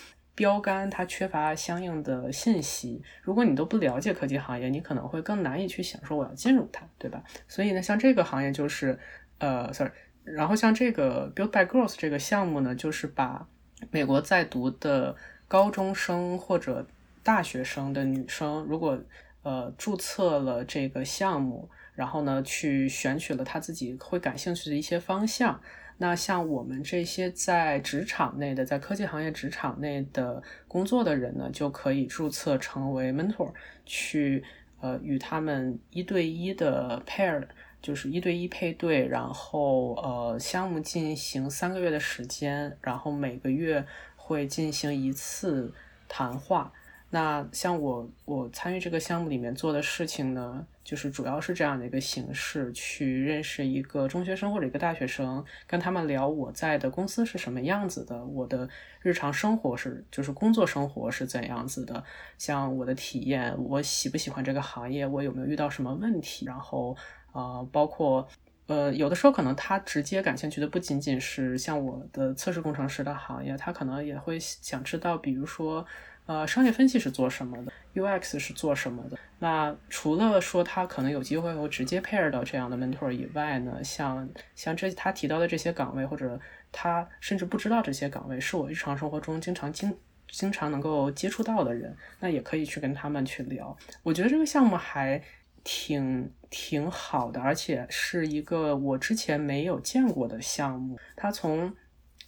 [0.40, 3.02] 标杆，它缺乏相应的信息。
[3.20, 7.22] 如果你都不了解科技行业，你可能会更难以去想说我要进入它，对吧？
[7.46, 8.98] 所以呢，像这个行业就是，
[9.36, 9.92] 呃，sorry。
[10.24, 13.46] 然后像这个 Build by Girls 这个项目呢，就是把
[13.90, 15.14] 美国在读的
[15.46, 16.86] 高中生或者
[17.22, 18.98] 大学生的女生，如果
[19.42, 25.60] 呃注册了这个项目，然后呢去选取了她自己会感兴趣的一些方向，
[26.02, 33.52] 那像我们这些在职场内的，在科技行业职场内的工作的人呢，就可以注册成为 mentor，
[33.84, 34.42] 去
[34.80, 37.46] 呃与他们一对一的 pair。
[37.82, 43.82] 就是一对一配对，然后呃，项目进行三个月的时间，然后每个月
[44.16, 45.72] 会进行一次
[46.06, 46.70] 谈话。
[47.08, 58.68] 那像我我参与这个项目里面做的事情呢，就是主要是这样的一个形式，去认识一个中学生或者一个大学生，跟他们聊我在的公司是什么样子的，我的
[59.00, 62.02] 日常生活是就是工作生活是怎样子的，
[62.38, 66.96] 像我的体验，我喜不喜欢这个行业，我有没有遇到什么问题，然后。
[67.32, 68.26] 啊，包括，
[68.66, 75.86] 呃，有的时候可能他直接感兴趣的不仅仅是像我的测试工程师的行业，他可能也会想知道，比如说，
[76.30, 79.18] 呃，商业分析是做什么的，UX 是做什么的。
[79.40, 86.38] 那除了说他可能有机会会直接 pair 到这样的 mentor 以外呢，像像这他提到的这些岗位，或者
[86.70, 89.92] 他甚至不知道这些岗位是我日常生活中经常经
[90.28, 93.76] 经常能够接触到的人，那也可以去跟他们去聊。
[94.04, 95.20] 我觉得这个项目还。
[95.62, 100.98] 挺挺好的，而且是一个我之前没有见过的项目。
[101.14, 101.70] 他从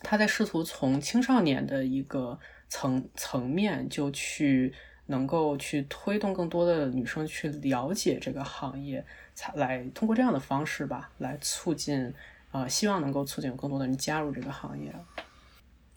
[0.01, 2.39] 他在试图从青少年的一个
[2.73, 4.73] 层层面，就去
[5.07, 9.05] 能够去推动更多的女生去了解这个行业，
[9.35, 12.15] 才来通过这样的方式吧，来促进
[12.51, 14.91] 啊，希望能够促进更多的人加入这个行业。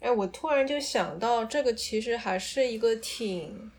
[0.02, 3.72] 哎，我突然就想到，这个其实还是一个挺。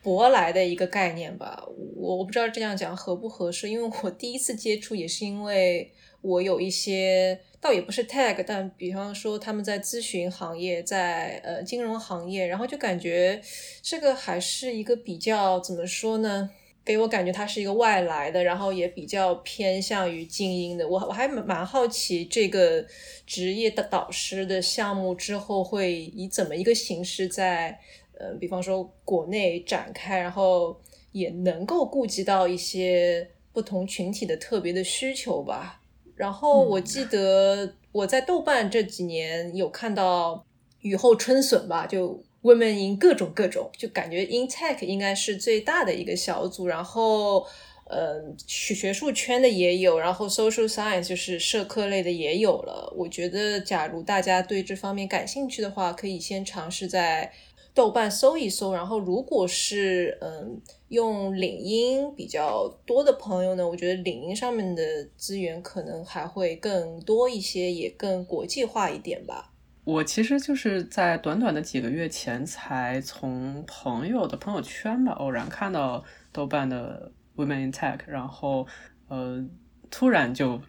[0.00, 1.60] 舶来的一个概念吧，
[1.96, 13.40] 我我不知道这样讲合不合适，因为我第一次接触也是因为我有一些，倒也不是 tag，但比方说他们在咨询行业，在呃金融行业，然后就感觉
[13.82, 16.50] 这个还是一个比较怎么说呢？
[16.84, 20.88] 给我感觉它是一个外来的，然后也比较偏向于精英的。
[20.88, 22.86] 我我还蛮好奇这个
[23.26, 27.78] 职业的导师的项目之后会以怎么一个形式在。
[28.20, 30.76] 呃，比方说国内展开，然后
[31.12, 35.80] 也能够顾及到一些不同群体的特别的需求吧。
[36.18, 40.44] 然后我记得我在豆瓣这几年有看到
[40.80, 46.66] 雨后春笋吧，就 Women in 各种各种，就感觉 In Tech 应该是最大的一个小组。
[46.66, 47.46] 然后，
[47.86, 52.92] 呃，学学术圈的也有，然后 Social Science 就是社科类的也有了。
[52.96, 57.32] 我觉得，假如大家对这方面感兴趣的话，可以先尝试在。
[57.78, 64.82] 豆瓣搜一搜，然后如果是嗯用领英比较多的朋友呢，我觉得领英上面的
[65.16, 69.52] 资源可能还会更多一些，也更国际化一点吧。
[69.84, 76.02] 我其实就是在短短的几个月前才从朋友的朋友圈吧偶然看到
[76.32, 78.66] 豆瓣的 Women in Tech，然后
[79.06, 79.46] 呃
[79.88, 80.60] 突然就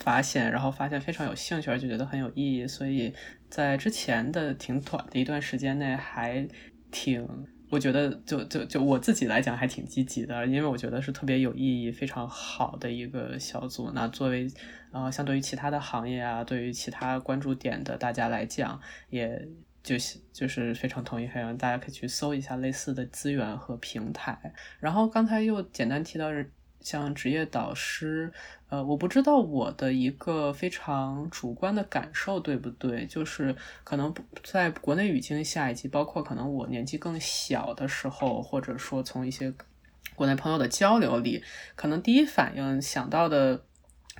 [0.00, 3.14] 发现，然后发现非常有兴趣，而且觉得很有意义，所以
[3.50, 6.48] 在之前的挺短的一段时间内还
[6.90, 7.28] 挺。
[7.70, 13.92] 我觉得就就就我自己来讲还挺积极的，因为我觉得是特别有意义、非常好的一个小组。
[13.94, 14.48] 那作为
[14.90, 19.46] 呃，相对于其他的行业啊，对于其他关注点的大家来讲，也
[19.84, 24.52] 就是就是非常同意，还有大家可以去搜一下类似的资源和平台。
[24.80, 26.28] 然后刚才又简单提到
[26.80, 28.32] 像职业导师。
[28.68, 34.14] 呃，我不知道我的一个非常主观的感受对不对，就是可能
[34.44, 39.52] 在国内语境下，以及包括可能我年纪更小的时候，或者说从一些
[40.14, 41.42] 国内朋友的交流里，
[41.74, 43.64] 可能第一反应想到的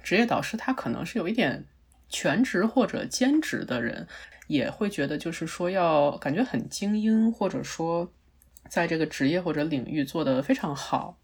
[0.02, 1.64] 职业导师，他可能是有一点
[2.08, 4.08] 全职或者兼职的人，
[4.48, 8.12] 也会觉得就是说要感觉很精英，或者说
[8.68, 11.19] 在这个职业或者领域做得非常好，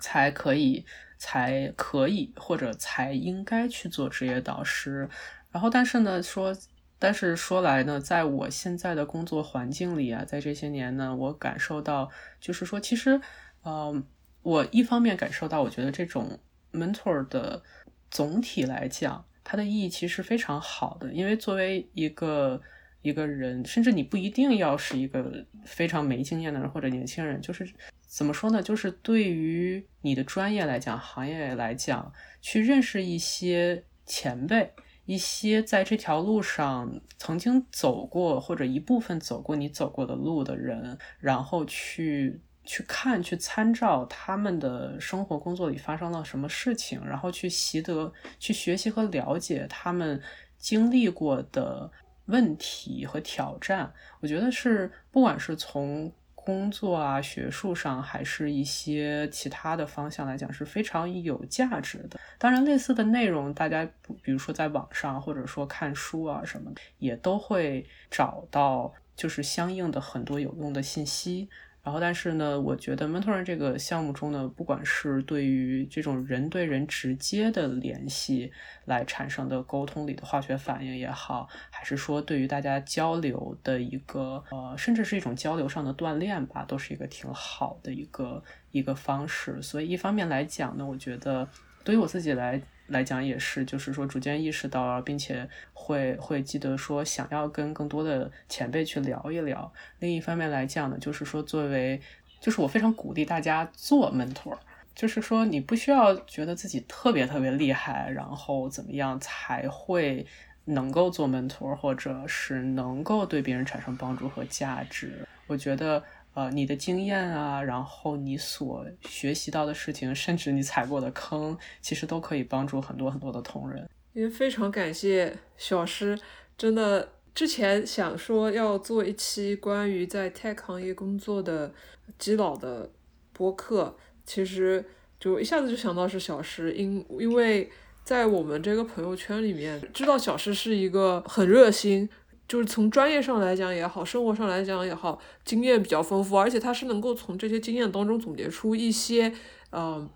[0.00, 0.84] 才可以。
[1.22, 5.06] 才可以或者才应该去做职业导师，
[5.50, 6.56] 然后但是呢说，
[6.98, 13.20] 但是说来呢，在我现在的工作环境里啊，在这些年呢，我感受到就是说，其实，
[13.60, 14.02] 呃，
[14.40, 16.40] 我一方面感受到，我觉得这种
[16.72, 17.62] mentor 的
[18.10, 22.58] 总体来讲，它的意义其实非常好的，因为作为一个
[23.02, 27.70] 一个人，甚至你不一定要是一个非常没经验的人或者年轻人，就是。
[28.10, 28.60] 怎么说呢？
[28.60, 34.72] 就是对于你的专业来讲，行业来讲，去认识一些前辈，
[35.06, 50.20] 一些在这条路上曾经走过或者一部分走过你走过的路的人，然后去去看、去参照他们的生活、工作里发生了什么事情，然后去习得、去学习和了解他们
[50.58, 51.90] 经历过的
[52.26, 53.92] 问题和挑战。
[54.20, 56.12] 我觉得是，不管是从
[56.50, 62.18] 工作啊，学术上还是一些其他的方向来讲是非常有价值的。
[62.38, 63.88] 当然，类似的内容，大家
[64.20, 71.48] 比如说在网上或者说看书啊什么，也都会找到，就是相应的很多有用的信息。
[71.82, 78.52] 然后，但是呢，我觉得 Mentor 这个项目中呢，不管是对于这种人对人直接的联系
[78.84, 89.62] 来产生的沟通里的化学反应也好，还是说对于大家交流的一个呃，甚至是一种交流上的锻炼吧，都是一个挺好的一个一个方式。
[89.62, 91.48] 所以，一方面来讲呢，我觉得
[91.82, 92.60] 对于我自己来。
[92.90, 99.72] 来讲也是，就是说逐渐意识到，并且会会记得说想要跟更多的前辈去聊一聊。
[100.00, 102.00] 另一方面来讲呢，就是说作为，
[102.40, 104.58] 就是我非常鼓励大家做 mentor，
[104.94, 110.26] 就是说你不需要觉得自己特别特别厉害，然后怎么样才会
[110.66, 115.26] 能够做 mentor，或者是能够对别人产生帮助和价值。
[115.46, 116.02] 我觉得。
[116.32, 123.88] 呃，你的经验啊，然后你所学习到的事情，甚至你踩过的坑，其实都可以帮助很多很多的同仁。
[124.12, 126.18] 也非常感谢小师，
[126.56, 131.72] 真的之前想说要做一期关于在 tech 行业工作的
[132.16, 132.88] 基佬的
[133.32, 134.84] 播客，其实
[135.18, 137.68] 就一下子就想到是小师，因因为
[138.04, 142.08] 在我们这个朋友圈里面，知道小师是一个很热心。
[142.50, 149.32] 就是从专业上来讲也好，生活上来讲也好，经验比较丰富，而且他是能够从这些经验当中总结出一些，
[149.70, 150.10] 嗯，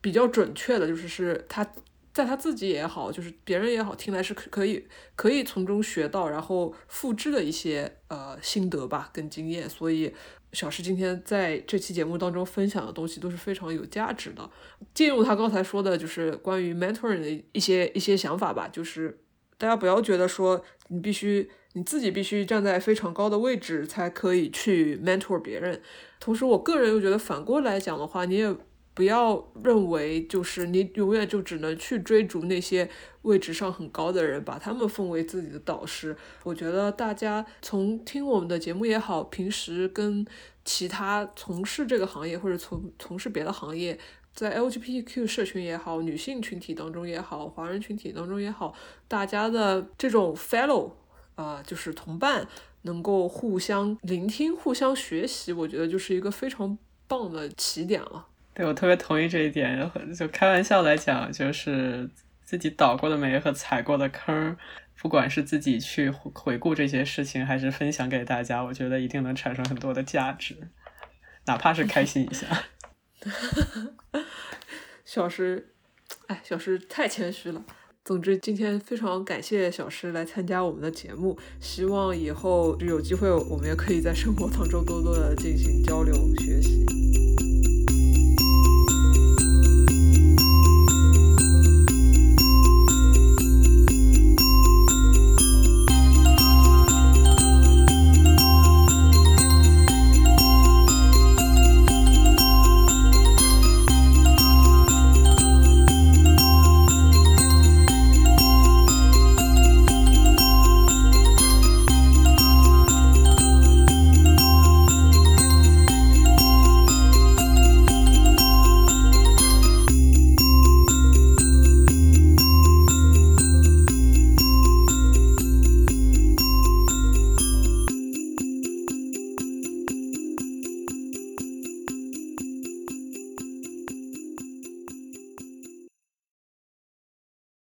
[0.00, 1.64] 比较准确的，就是是他
[2.12, 9.70] 在他自己也好，就是别人也好，听来是可可以可以从中学到，然后复制的一些呃心得吧，跟经验。
[9.70, 10.12] 所以
[10.52, 14.50] 小石今天在这期节目当中分享的东西都是非常有价值的。
[14.92, 19.20] 借用他刚才说的，就是关于 mentoring 的一些一些想法吧，就是
[19.56, 21.48] 大家不要觉得说你必须。
[21.78, 25.80] 你自己必须站在非常高的位置才可以去 mentor 别人，
[26.18, 28.52] 同时我个人又觉得反过来讲的话，你也
[28.94, 32.90] 不要认为就是你永远就只能去追逐那些
[33.22, 36.16] 位置上很高的人，把他们奉为自己的导师。
[36.42, 40.26] 我觉得大家从听我们的节目也好，平时跟
[40.64, 43.96] 其他从事这个行业或者从从事别的行业，
[44.34, 48.74] 在 LGBTQ 社群也好，女性群体当中也好，华人群体当中也好，
[49.06, 50.90] 大家的这种 fellow。
[51.38, 52.44] 啊，就是同伴
[52.82, 56.76] 能够互相聆听、互相学习，我觉得就是一个非常
[57.06, 58.26] 棒的起点了。
[58.52, 59.88] 对我特别同意这一点，
[60.18, 62.10] 就开玩笑来讲，就是
[62.42, 64.56] 自己倒过的霉和踩过的坑，
[65.00, 70.56] 不管是自己去回顾这些事情，还是分享给大家，我觉得一定能产生很多的价值，
[71.46, 72.64] 哪怕是开心一下。
[75.06, 75.72] 小石，
[76.26, 77.62] 哎，小石太谦虚了。
[78.04, 86.86] 总之，今天非常感谢小诗来参加我们的节目，希望以后有机会我们也可以在生活当中多多的进行交流学习。